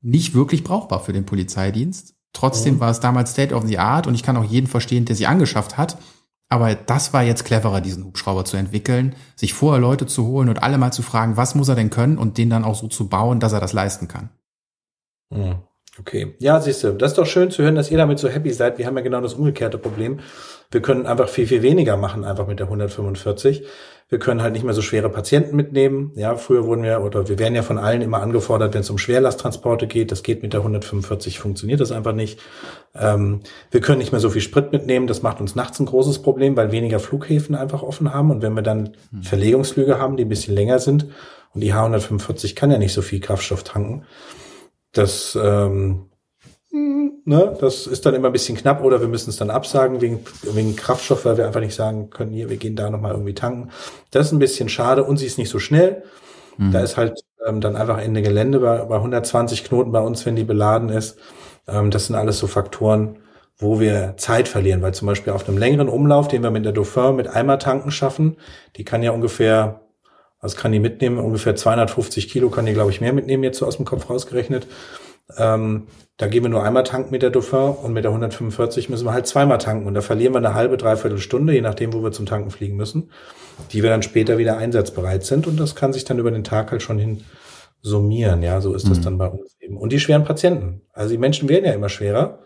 [0.01, 2.14] nicht wirklich brauchbar für den Polizeidienst.
[2.33, 2.81] Trotzdem mhm.
[2.81, 5.27] war es damals State of the Art und ich kann auch jeden verstehen, der sie
[5.27, 5.99] angeschafft hat.
[6.49, 10.62] Aber das war jetzt cleverer, diesen Hubschrauber zu entwickeln, sich vorher Leute zu holen und
[10.62, 13.09] alle mal zu fragen, was muss er denn können und den dann auch so zu
[13.09, 14.31] bauen, dass er das leisten kann.
[15.31, 15.62] Mhm.
[16.01, 16.35] Okay.
[16.39, 18.79] Ja, siehst du, das ist doch schön zu hören, dass ihr damit so happy seid.
[18.79, 20.21] Wir haben ja genau das umgekehrte Problem.
[20.71, 23.65] Wir können einfach viel, viel weniger machen, einfach mit der 145.
[24.09, 26.13] Wir können halt nicht mehr so schwere Patienten mitnehmen.
[26.17, 28.99] Ja, früher wurden wir, oder wir werden ja von allen immer angefordert, wenn es um
[28.99, 30.11] Schwerlasttransporte geht.
[30.11, 32.41] Das geht mit der 145, funktioniert das einfach nicht.
[32.95, 35.07] Ähm, wir können nicht mehr so viel Sprit mitnehmen.
[35.07, 38.31] Das macht uns nachts ein großes Problem, weil weniger Flughäfen einfach offen haben.
[38.31, 39.23] Und wenn wir dann hm.
[39.23, 41.07] Verlegungsflüge haben, die ein bisschen länger sind,
[41.53, 44.05] und die H145 kann ja nicht so viel Kraftstoff tanken,
[44.92, 46.07] das, ähm,
[46.72, 50.20] ne, das ist dann immer ein bisschen knapp oder wir müssen es dann absagen wegen,
[50.42, 53.70] wegen Kraftstoff, weil wir einfach nicht sagen können, hier, wir gehen da nochmal irgendwie tanken.
[54.11, 56.03] Das ist ein bisschen schade und sie ist nicht so schnell.
[56.59, 56.72] Mhm.
[56.72, 60.37] Da ist halt ähm, dann einfach Ende Gelände bei, bei 120 Knoten bei uns, wenn
[60.37, 61.18] die beladen ist.
[61.66, 63.19] Ähm, das sind alles so Faktoren,
[63.58, 66.73] wo wir Zeit verlieren, weil zum Beispiel auf einem längeren Umlauf, den wir mit der
[66.73, 68.37] Dauphin mit Eimertanken schaffen,
[68.77, 69.83] die kann ja ungefähr
[70.41, 71.19] was kann die mitnehmen?
[71.19, 74.67] Ungefähr 250 Kilo kann die, glaube ich, mehr mitnehmen, jetzt so aus dem Kopf rausgerechnet.
[75.37, 75.87] Ähm,
[76.17, 79.13] da gehen wir nur einmal tanken mit der Dauphin und mit der 145 müssen wir
[79.13, 79.87] halt zweimal tanken.
[79.87, 82.77] Und da verlieren wir eine halbe, dreiviertel Stunde, je nachdem, wo wir zum Tanken fliegen
[82.77, 83.11] müssen,
[83.73, 85.47] die wir dann später wieder einsatzbereit sind.
[85.47, 87.25] Und das kann sich dann über den Tag halt schon hin
[87.83, 88.43] summieren.
[88.43, 89.03] Ja, so ist das mhm.
[89.03, 89.77] dann bei uns eben.
[89.77, 90.83] Und die schweren Patienten.
[90.93, 92.41] Also die Menschen werden ja immer schwerer.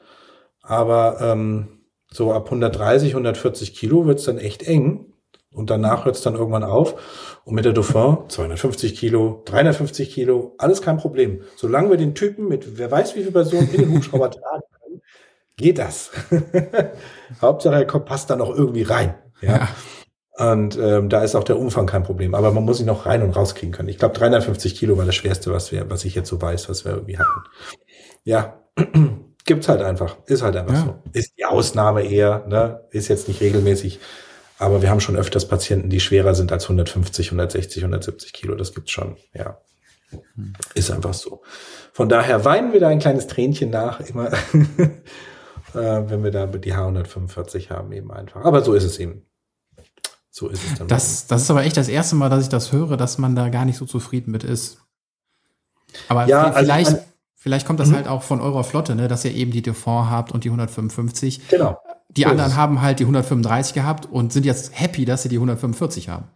[0.62, 1.68] Aber ähm,
[2.10, 5.13] so ab 130, 140 Kilo wird's dann echt eng.
[5.54, 7.40] Und danach hört es dann irgendwann auf.
[7.44, 11.42] Und mit der Dauphin 250 Kilo, 350 Kilo, alles kein Problem.
[11.56, 15.02] Solange wir den Typen mit wer weiß wie viel Personen in den Hubschrauber tragen können,
[15.56, 16.10] geht das.
[17.40, 19.14] Hauptsache, er passt da noch irgendwie rein.
[19.40, 19.56] Ja.
[19.56, 19.68] ja.
[20.36, 22.34] Und ähm, da ist auch der Umfang kein Problem.
[22.34, 23.88] Aber man muss ihn noch rein und rauskriegen können.
[23.88, 26.84] Ich glaube, 350 Kilo war das Schwerste, was wir, was ich jetzt so weiß, was
[26.84, 27.40] wir irgendwie hatten.
[28.24, 28.60] Ja,
[29.44, 30.16] gibt's halt einfach.
[30.26, 30.84] Ist halt einfach ja.
[30.84, 30.94] so.
[31.12, 32.80] Ist die Ausnahme eher, ne?
[32.90, 34.00] Ist jetzt nicht regelmäßig.
[34.58, 38.54] Aber wir haben schon öfters Patienten, die schwerer sind als 150, 160, 170 Kilo.
[38.54, 39.58] Das gibt's schon, ja.
[40.74, 41.42] Ist einfach so.
[41.92, 44.98] Von daher weinen wir da ein kleines Tränchen nach, immer, äh,
[45.74, 48.44] wenn wir da die H145 haben, eben einfach.
[48.44, 49.26] Aber so ist es eben.
[50.30, 50.88] So ist es dann.
[50.88, 53.48] Das, das ist aber echt das erste Mal, dass ich das höre, dass man da
[53.48, 54.78] gar nicht so zufrieden mit ist.
[56.08, 57.96] Aber ja, also vielleicht, also, vielleicht kommt das mhm.
[57.96, 61.48] halt auch von eurer Flotte, ne, dass ihr eben die Defort habt und die 155.
[61.48, 61.78] Genau.
[62.16, 65.36] Die so anderen haben halt die 135 gehabt und sind jetzt happy, dass sie die
[65.36, 66.28] 145 haben.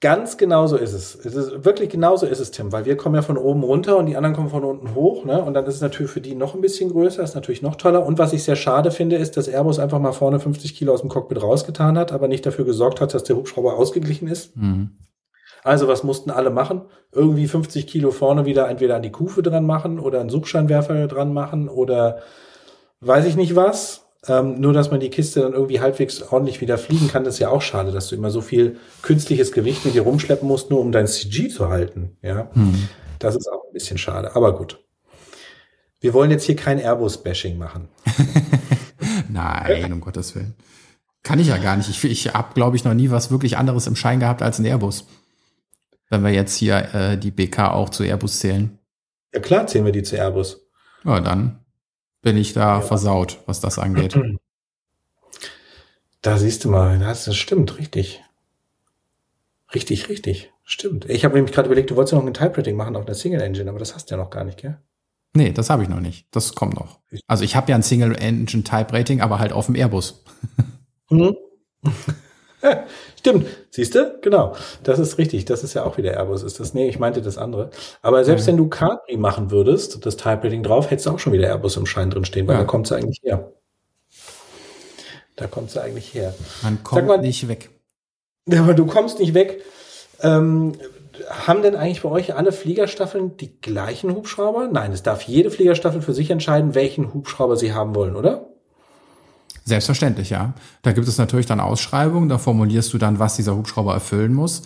[0.00, 1.16] Ganz genau so ist es.
[1.16, 4.06] Es ist wirklich genauso ist es, Tim, weil wir kommen ja von oben runter und
[4.06, 5.42] die anderen kommen von unten hoch, ne?
[5.42, 8.06] Und dann ist es natürlich für die noch ein bisschen größer, ist natürlich noch toller.
[8.06, 11.00] Und was ich sehr schade finde, ist, dass Airbus einfach mal vorne 50 Kilo aus
[11.00, 14.56] dem Cockpit rausgetan hat, aber nicht dafür gesorgt hat, dass der Hubschrauber ausgeglichen ist.
[14.56, 14.90] Mhm.
[15.64, 16.82] Also was mussten alle machen?
[17.10, 21.32] Irgendwie 50 Kilo vorne wieder entweder an die Kufe dran machen oder einen Suchscheinwerfer dran
[21.32, 22.18] machen oder
[23.00, 24.07] weiß ich nicht was.
[24.28, 27.48] Ähm, nur, dass man die Kiste dann irgendwie halbwegs ordentlich wieder fliegen kann, ist ja
[27.48, 30.92] auch schade, dass du immer so viel künstliches Gewicht mit dir rumschleppen musst, nur um
[30.92, 32.16] dein CG zu halten.
[32.22, 32.88] Ja, hm.
[33.18, 34.36] das ist auch ein bisschen schade.
[34.36, 34.84] Aber gut.
[36.00, 37.88] Wir wollen jetzt hier kein Airbus-Bashing machen.
[39.28, 40.54] Nein, um Gottes Willen.
[41.24, 41.88] Kann ich ja gar nicht.
[41.88, 44.64] Ich, ich habe, glaube ich, noch nie was wirklich anderes im Schein gehabt als ein
[44.64, 45.06] Airbus.
[46.08, 48.78] Wenn wir jetzt hier äh, die BK auch zu Airbus zählen.
[49.34, 50.68] Ja klar zählen wir die zu Airbus.
[51.04, 51.64] Ja, dann
[52.28, 52.80] bin ich da ja.
[52.82, 54.14] versaut, was das angeht.
[56.20, 58.22] Da siehst du mal, das stimmt, richtig.
[59.74, 60.52] Richtig, richtig.
[60.62, 61.08] Stimmt.
[61.08, 63.70] Ich habe nämlich gerade überlegt, du wolltest noch ein Type-Rating machen auf einer Single Engine,
[63.70, 64.76] aber das hast du ja noch gar nicht, gell?
[65.32, 66.26] Nee, das habe ich noch nicht.
[66.30, 66.98] Das kommt noch.
[67.26, 70.22] Also ich habe ja ein Single Engine Type Rating, aber halt auf dem Airbus.
[71.08, 71.34] Mhm.
[73.18, 74.18] Stimmt, siehst du?
[74.20, 74.54] Genau.
[74.82, 75.44] Das ist richtig.
[75.44, 76.42] Das ist ja auch wieder Airbus.
[76.42, 76.74] Ist das?
[76.74, 77.70] Nee, ich meinte das andere.
[78.02, 78.48] Aber selbst ja.
[78.48, 81.76] wenn du Capri machen würdest, das Type Rating drauf, hättest du auch schon wieder Airbus
[81.76, 82.60] im Schein drin stehen, weil ja.
[82.62, 83.52] da kommt sie eigentlich her.
[85.36, 86.34] Da kommt sie eigentlich her.
[86.62, 87.70] Man kommt mal, nicht weg.
[88.52, 89.62] Aber du kommst nicht weg.
[90.20, 90.72] Ähm,
[91.30, 94.68] haben denn eigentlich bei euch alle Fliegerstaffeln die gleichen Hubschrauber?
[94.68, 98.47] Nein, es darf jede Fliegerstaffel für sich entscheiden, welchen Hubschrauber sie haben wollen, oder?
[99.68, 100.54] Selbstverständlich, ja.
[100.80, 104.62] Da gibt es natürlich dann Ausschreibungen, da formulierst du dann, was dieser Hubschrauber erfüllen muss.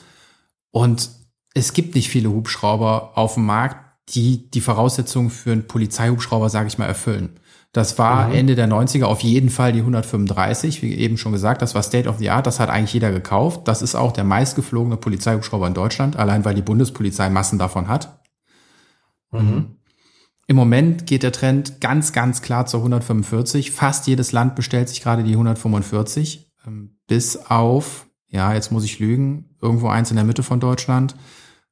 [0.71, 1.11] Und
[1.55, 3.77] es gibt nicht viele Hubschrauber auf dem Markt,
[4.11, 7.41] die die Voraussetzungen für einen Polizeihubschrauber, sage ich mal, erfüllen.
[7.73, 8.35] Das war mhm.
[8.35, 12.09] Ende der 90er auf jeden Fall die 135, wie eben schon gesagt, das war State
[12.09, 13.67] of the Art, das hat eigentlich jeder gekauft.
[13.67, 18.21] Das ist auch der meistgeflogene Polizeihubschrauber in Deutschland, allein weil die Bundespolizei Massen davon hat.
[19.33, 19.79] Mhm.
[20.47, 23.71] Im Moment geht der Trend ganz, ganz klar zur 145.
[23.71, 26.51] Fast jedes Land bestellt sich gerade die 145.
[26.67, 31.15] Ähm, bis auf, ja, jetzt muss ich lügen, irgendwo eins in der Mitte von Deutschland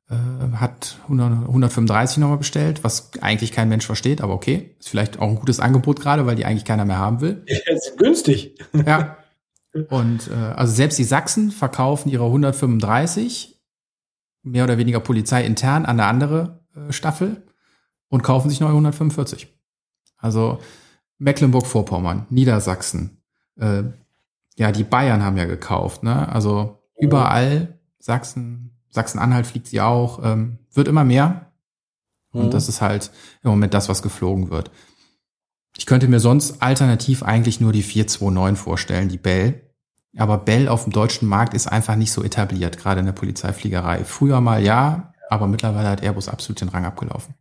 [0.09, 4.77] äh, hat 100, 135 nochmal bestellt, was eigentlich kein Mensch versteht, aber okay.
[4.79, 7.45] Ist vielleicht auch ein gutes Angebot gerade, weil die eigentlich keiner mehr haben will.
[7.49, 8.59] Ja, ist günstig.
[8.73, 9.17] Ja.
[9.89, 13.61] Und äh, also selbst die Sachsen verkaufen ihre 135
[14.43, 17.43] mehr oder weniger polizeiintern an eine andere äh, Staffel
[18.11, 19.49] und kaufen sich neue 145.
[20.19, 20.59] Also
[21.19, 23.23] Mecklenburg-Vorpommern, Niedersachsen,
[23.59, 23.85] äh,
[24.57, 26.29] ja, die Bayern haben ja gekauft, ne?
[26.29, 31.47] Also überall, Sachsen, Sachsen-Anhalt fliegt sie auch, ähm, wird immer mehr.
[32.33, 32.51] Und mhm.
[32.51, 33.11] das ist halt
[33.43, 34.71] im Moment das, was geflogen wird.
[35.77, 39.63] Ich könnte mir sonst alternativ eigentlich nur die 429 vorstellen, die Bell.
[40.17, 44.05] Aber Bell auf dem deutschen Markt ist einfach nicht so etabliert, gerade in der Polizeifliegerei.
[44.05, 47.35] Früher mal ja, aber mittlerweile hat Airbus absolut den Rang abgelaufen.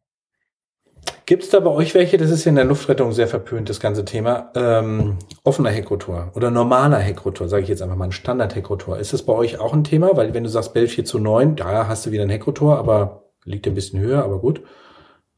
[1.30, 3.80] Gibt es da bei euch welche, das ist ja in der Luftrettung sehr verpönt, das
[3.80, 8.98] ganze Thema, ähm, offener Heckrotor oder normaler Heckrotor, sage ich jetzt einfach mal, ein Standard-Heckrotor.
[8.98, 10.18] Ist das bei euch auch ein Thema?
[10.18, 13.26] Weil wenn du sagst Bell 4 zu 9, da hast du wieder ein Heckrotor, aber
[13.46, 14.64] liegt ein bisschen höher, aber gut.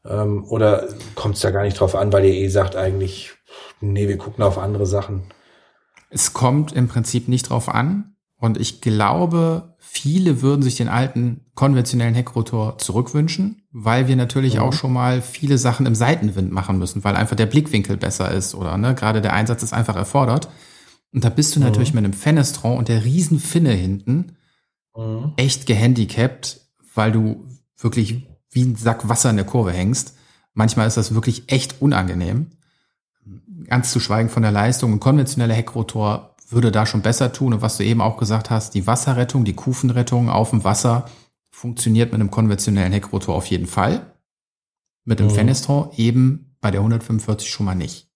[0.05, 3.33] Ähm, oder kommt es da gar nicht drauf an, weil ihr eh sagt eigentlich,
[3.81, 5.23] nee, wir gucken auf andere Sachen?
[6.09, 8.15] Es kommt im Prinzip nicht drauf an.
[8.41, 14.61] Und ich glaube, viele würden sich den alten konventionellen Heckrotor zurückwünschen, weil wir natürlich mhm.
[14.61, 18.55] auch schon mal viele Sachen im Seitenwind machen müssen, weil einfach der Blickwinkel besser ist
[18.55, 20.49] oder ne, gerade der Einsatz ist einfach erfordert.
[21.13, 21.67] Und da bist du mhm.
[21.67, 24.37] natürlich mit einem Fenestron und der riesen Finne hinten
[24.97, 25.33] mhm.
[25.37, 26.61] echt gehandicapt,
[26.95, 27.45] weil du
[27.77, 30.17] wirklich wie ein Sack Wasser in der Kurve hängst.
[30.55, 32.47] Manchmal ist das wirklich echt unangenehm.
[33.67, 34.93] Ganz zu schweigen von der Leistung.
[34.93, 37.53] Ein konventioneller Heckrotor würde da schon besser tun.
[37.53, 41.05] Und was du eben auch gesagt hast, die Wasserrettung, die Kufenrettung auf dem Wasser
[41.49, 44.13] funktioniert mit einem konventionellen Heckrotor auf jeden Fall.
[45.03, 45.31] Mit dem mhm.
[45.31, 48.07] Fenestron eben bei der 145 schon mal nicht.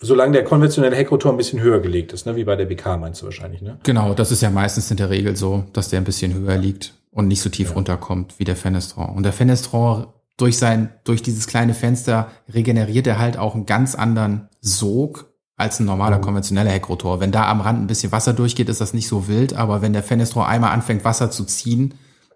[0.00, 2.34] Solange der konventionelle Heckrotor ein bisschen höher gelegt ist, ne?
[2.34, 3.78] wie bei der BK meinst du wahrscheinlich, ne?
[3.82, 6.94] Genau, das ist ja meistens in der Regel so, dass der ein bisschen höher liegt
[7.10, 7.74] und nicht so tief ja.
[7.74, 9.10] runterkommt wie der Fenestron.
[9.10, 10.06] Und der Fenestron
[10.38, 15.80] durch sein, durch dieses kleine Fenster regeneriert er halt auch einen ganz anderen Sog als
[15.80, 16.22] ein normaler mhm.
[16.22, 17.20] konventioneller Heckrotor.
[17.20, 19.92] Wenn da am Rand ein bisschen Wasser durchgeht, ist das nicht so wild, aber wenn
[19.92, 21.94] der Fenestron einmal anfängt, Wasser zu ziehen,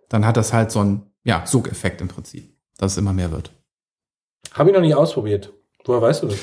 [0.09, 3.53] dann hat das halt so einen, ja, Sogeffekt im Prinzip, dass es immer mehr wird.
[4.53, 5.53] Habe ich noch nie ausprobiert.
[5.85, 6.39] Woher weißt du das?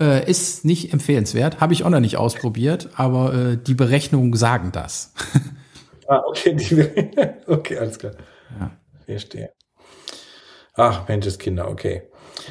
[0.00, 4.72] Äh, ist nicht empfehlenswert, habe ich auch noch nicht ausprobiert, aber äh, die Berechnungen sagen
[4.72, 5.12] das.
[6.08, 6.56] ah, okay,
[7.46, 8.12] okay, alles klar.
[8.58, 8.70] Ja.
[9.06, 9.52] Verstehe.
[10.74, 12.02] Ach, Menscheskinder, okay.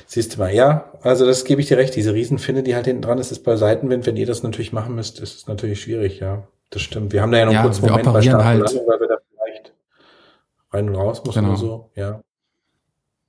[0.06, 3.02] Siehst du mal, ja, also das gebe ich dir recht, diese Riesenfinne, die halt hinten
[3.02, 6.20] dran ist, ist bei Seitenwind, wenn ihr das natürlich machen müsst, ist es natürlich schwierig,
[6.20, 6.44] ja.
[6.70, 7.12] Das stimmt.
[7.12, 8.62] Wir haben da ja noch ja, einen kurzen Moment bei halt.
[8.64, 9.74] weil wir da vielleicht
[10.72, 11.50] rein und raus müssen genau.
[11.50, 12.22] oder so, ja.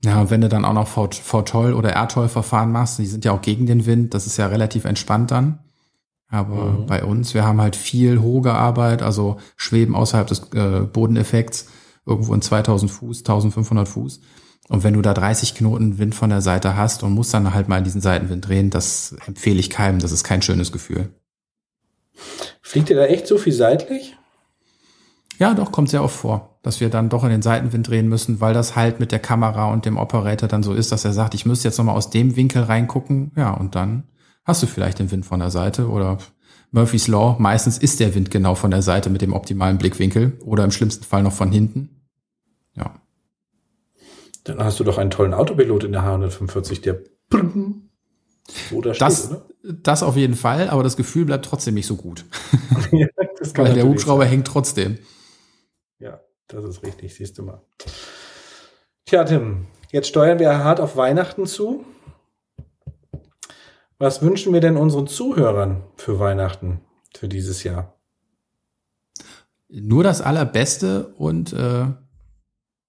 [0.05, 3.40] Ja, und wenn du dann auch noch V-Toll oder R-Toll-Verfahren machst, die sind ja auch
[3.42, 5.61] gegen den Wind, das ist ja relativ entspannt dann.
[6.28, 6.86] Aber mhm.
[6.86, 11.68] bei uns, wir haben halt viel hohe Arbeit, also schweben außerhalb des äh, Bodeneffekts,
[12.07, 14.20] irgendwo in 2000 Fuß, 1500 Fuß.
[14.69, 17.69] Und wenn du da 30 Knoten Wind von der Seite hast und musst dann halt
[17.69, 21.11] mal in diesen Seitenwind drehen, das empfehle ich keinem, das ist kein schönes Gefühl.
[22.63, 24.17] Fliegt ihr da echt so viel seitlich?
[25.39, 28.41] Ja, doch, kommt sehr oft vor, dass wir dann doch in den Seitenwind drehen müssen,
[28.41, 31.35] weil das halt mit der Kamera und dem Operator dann so ist, dass er sagt,
[31.35, 33.33] ich müsste jetzt nochmal aus dem Winkel reingucken.
[33.37, 34.05] Ja, und dann
[34.45, 36.19] hast du vielleicht den Wind von der Seite oder
[36.71, 37.37] Murphy's Law.
[37.39, 41.05] Meistens ist der Wind genau von der Seite mit dem optimalen Blickwinkel oder im schlimmsten
[41.05, 42.01] Fall noch von hinten.
[44.47, 44.55] Ja.
[44.55, 47.01] Dann hast du doch einen tollen Autopilot in der H145, der
[48.70, 49.47] wo da steht, das, oder?
[49.62, 52.24] das auf jeden Fall, aber das Gefühl bleibt trotzdem nicht so gut.
[52.93, 53.07] ja,
[53.55, 54.30] Weil der Hubschrauber sein.
[54.30, 54.99] hängt trotzdem.
[56.53, 57.62] Das ist richtig, siehst du mal.
[59.07, 61.84] Tja, Tim, jetzt steuern wir hart auf Weihnachten zu.
[63.99, 66.82] Was wünschen wir denn unseren Zuhörern für Weihnachten,
[67.16, 67.97] für dieses Jahr?
[69.68, 71.86] Nur das Allerbeste und äh,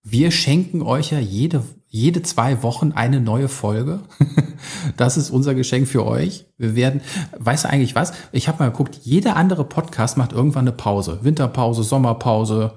[0.04, 4.02] wir schenken euch ja jede, jede zwei Wochen eine neue Folge.
[4.98, 6.46] das ist unser Geschenk für euch.
[6.58, 7.02] Wir werden,
[7.38, 8.14] weißt du eigentlich was?
[8.34, 11.20] Ich habe mal geguckt, jeder andere Podcast macht irgendwann eine Pause.
[11.22, 12.74] Winterpause, Sommerpause,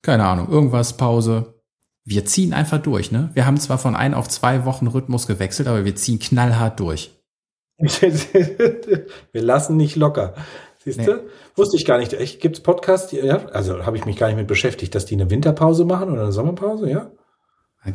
[0.00, 1.60] keine Ahnung, irgendwas, Pause.
[2.04, 3.28] Wir ziehen einfach durch, ne?
[3.34, 7.14] Wir haben zwar von ein auf zwei Wochen Rhythmus gewechselt, aber wir ziehen knallhart durch.
[7.78, 9.06] wir
[9.42, 10.34] lassen nicht locker.
[10.82, 11.04] Siehst nee.
[11.04, 11.28] du?
[11.56, 12.14] Wusste ich gar nicht.
[12.14, 13.46] Echt, gibt's Podcasts, die, ja?
[13.48, 16.32] Also habe ich mich gar nicht mit beschäftigt, dass die eine Winterpause machen oder eine
[16.32, 17.10] Sommerpause, ja?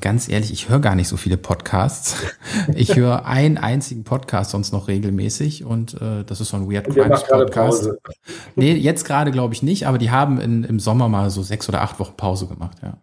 [0.01, 2.15] Ganz ehrlich, ich höre gar nicht so viele Podcasts.
[2.75, 6.89] Ich höre einen einzigen Podcast sonst noch regelmäßig und äh, das ist so ein Weird
[6.89, 7.89] Crimes Podcast.
[8.55, 11.69] Nee, jetzt gerade glaube ich nicht, aber die haben in, im Sommer mal so sechs
[11.69, 13.01] oder acht Wochen Pause gemacht, ja.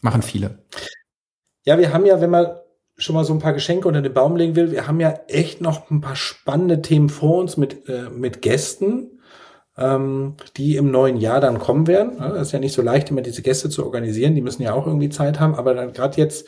[0.00, 0.64] Machen viele.
[1.64, 2.46] Ja, wir haben ja, wenn man
[2.96, 5.60] schon mal so ein paar Geschenke unter den Baum legen will, wir haben ja echt
[5.60, 9.12] noch ein paar spannende Themen vor uns mit, äh, mit Gästen
[9.76, 12.18] ähm, die im neuen Jahr dann kommen werden.
[12.18, 14.34] Das ist ja nicht so leicht, immer diese Gäste zu organisieren.
[14.34, 15.54] Die müssen ja auch irgendwie Zeit haben.
[15.54, 16.46] Aber dann gerade jetzt,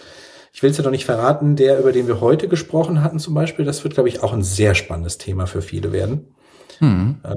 [0.52, 3.34] ich will es ja doch nicht verraten, der, über den wir heute gesprochen hatten zum
[3.34, 6.34] Beispiel, das wird, glaube ich, auch ein sehr spannendes Thema für viele werden.
[6.78, 7.20] Hm.
[7.24, 7.34] Ähm,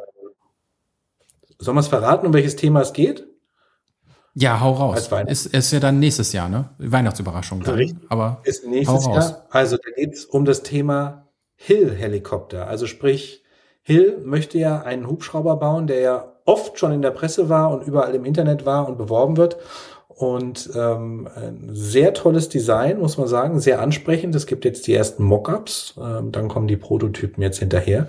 [1.59, 3.25] sollen wir es verraten, um welches Thema es geht?
[4.39, 5.09] Ja, hau raus.
[5.25, 6.69] Ist, ist ja dann nächstes Jahr, ne?
[6.77, 7.63] Weihnachtsüberraschung.
[7.63, 7.73] Dann.
[7.73, 7.97] Richtig.
[8.09, 9.47] Aber ist nächstes Jahr.
[9.49, 12.67] Also da geht es um das Thema Hill-Helikopter.
[12.67, 13.43] Also sprich
[13.81, 17.87] Hill möchte ja einen Hubschrauber bauen, der ja oft schon in der Presse war und
[17.87, 19.57] überall im Internet war und beworben wird.
[20.07, 24.35] Und ähm, ein sehr tolles Design, muss man sagen, sehr ansprechend.
[24.35, 28.07] Es gibt jetzt die ersten Mockups, ähm, dann kommen die Prototypen jetzt hinterher.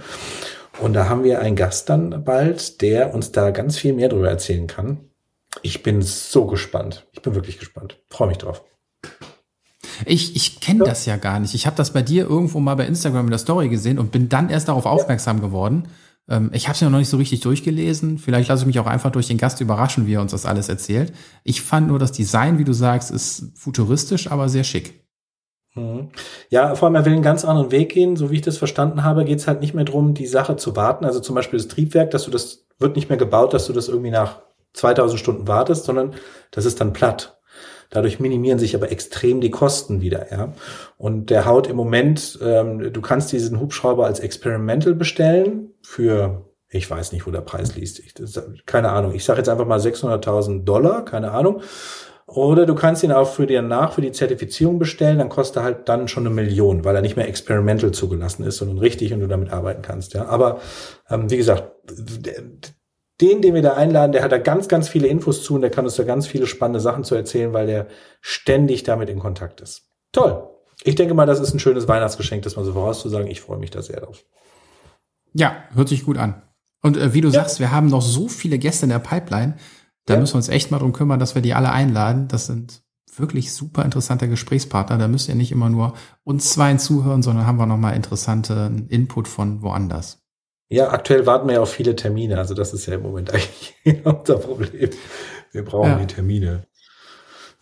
[0.79, 4.29] Und da haben wir einen Gast dann bald, der uns da ganz viel mehr darüber
[4.29, 5.08] erzählen kann.
[5.63, 7.07] Ich bin so gespannt.
[7.13, 7.99] Ich bin wirklich gespannt.
[8.09, 8.63] Freue mich drauf.
[10.07, 10.85] Ich, ich kenne ja.
[10.87, 11.55] das ja gar nicht.
[11.55, 14.29] Ich habe das bei dir irgendwo mal bei Instagram in der Story gesehen und bin
[14.29, 14.91] dann erst darauf ja.
[14.91, 15.89] aufmerksam geworden.
[16.29, 18.19] Ähm, ich habe es ja noch nicht so richtig durchgelesen.
[18.19, 20.69] Vielleicht lasse ich mich auch einfach durch den Gast überraschen, wie er uns das alles
[20.69, 21.13] erzählt.
[21.43, 25.05] Ich fand nur das Design, wie du sagst, ist futuristisch, aber sehr schick.
[25.75, 26.11] Mhm.
[26.51, 28.17] Ja, vor allem, er will einen ganz anderen Weg gehen.
[28.17, 30.77] So wie ich das verstanden habe, geht es halt nicht mehr darum, die Sache zu
[30.77, 31.05] warten.
[31.05, 33.89] Also zum Beispiel das Triebwerk, dass du das wird nicht mehr gebaut, dass du das
[33.89, 34.43] irgendwie nach
[34.75, 36.15] 2000 Stunden wartest, sondern
[36.51, 37.39] das ist dann platt.
[37.91, 40.31] Dadurch minimieren sich aber extrem die Kosten wieder.
[40.31, 40.53] Ja?
[40.99, 46.91] Und der haut im Moment, ähm, du kannst diesen Hubschrauber als Experimental bestellen für, ich
[46.91, 47.99] weiß nicht, wo der Preis liest.
[48.01, 49.15] Ich, das, keine Ahnung.
[49.15, 51.63] Ich sage jetzt einfach mal 600.000 Dollar, keine Ahnung.
[52.27, 55.63] Oder du kannst ihn auch für dir nach, für die Zertifizierung bestellen, dann kostet er
[55.63, 59.21] halt dann schon eine Million, weil er nicht mehr experimental zugelassen ist, sondern richtig und
[59.21, 60.13] du damit arbeiten kannst.
[60.13, 60.61] Ja, aber
[61.09, 61.73] ähm, wie gesagt,
[63.21, 65.71] den, den wir da einladen, der hat da ganz, ganz viele Infos zu und der
[65.71, 67.89] kann uns da ganz viele spannende Sachen zu erzählen, weil der
[68.21, 69.89] ständig damit in Kontakt ist.
[70.13, 70.49] Toll.
[70.85, 73.27] ich denke mal, das ist ein schönes Weihnachtsgeschenk, das mal so vorauszusagen.
[73.29, 74.25] Ich freue mich da sehr drauf.
[75.35, 76.43] Ja, hört sich gut an.
[76.83, 77.35] Und äh, wie du ja.
[77.35, 79.57] sagst, wir haben noch so viele Gäste in der Pipeline.
[80.07, 80.21] Da ja.
[80.21, 82.29] müssen wir uns echt mal drum kümmern, dass wir die alle einladen.
[82.29, 82.83] Das sind
[83.17, 84.97] wirklich super interessante Gesprächspartner.
[84.97, 88.87] Da müsst ihr nicht immer nur uns zwei zuhören, sondern haben wir noch mal interessanten
[88.89, 90.23] Input von woanders.
[90.69, 92.39] Ja, aktuell warten wir ja auf viele Termine.
[92.39, 94.91] Also das ist ja im Moment eigentlich unser Problem.
[95.53, 95.99] Wir brauchen ja.
[95.99, 96.67] die Termine.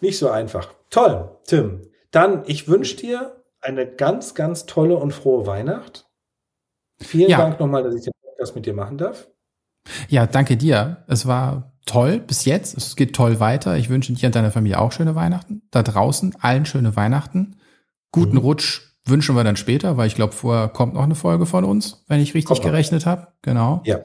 [0.00, 0.74] Nicht so einfach.
[0.90, 1.82] Toll, Tim.
[2.10, 6.06] Dann, ich wünsche dir eine ganz, ganz tolle und frohe Weihnacht.
[7.00, 7.38] Vielen ja.
[7.38, 9.28] Dank nochmal, dass ich den Podcast mit dir machen darf.
[10.08, 11.04] Ja, danke dir.
[11.08, 12.76] Es war toll bis jetzt.
[12.76, 13.76] Es geht toll weiter.
[13.76, 15.62] Ich wünsche dir und deiner Familie auch schöne Weihnachten.
[15.70, 17.56] Da draußen allen schöne Weihnachten.
[18.12, 18.42] Guten mhm.
[18.42, 22.04] Rutsch wünschen wir dann später, weil ich glaube, vorher kommt noch eine Folge von uns,
[22.08, 23.28] wenn ich richtig gerechnet habe.
[23.42, 23.82] Genau.
[23.84, 24.00] Ja.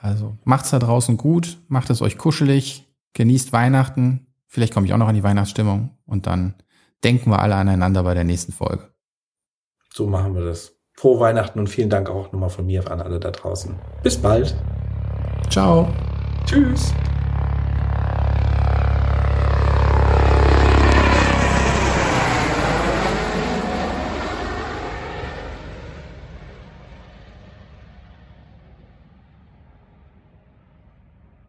[0.00, 4.26] Also macht's da draußen gut, macht es euch kuschelig, genießt Weihnachten.
[4.46, 6.54] Vielleicht komme ich auch noch an die Weihnachtsstimmung und dann
[7.02, 8.90] denken wir alle aneinander bei der nächsten Folge.
[9.92, 10.72] So machen wir das.
[10.92, 13.74] Frohe Weihnachten und vielen Dank auch nochmal von mir an alle da draußen.
[14.02, 14.56] Bis bald.
[15.50, 15.88] Ciao.
[16.46, 16.94] Tschüss.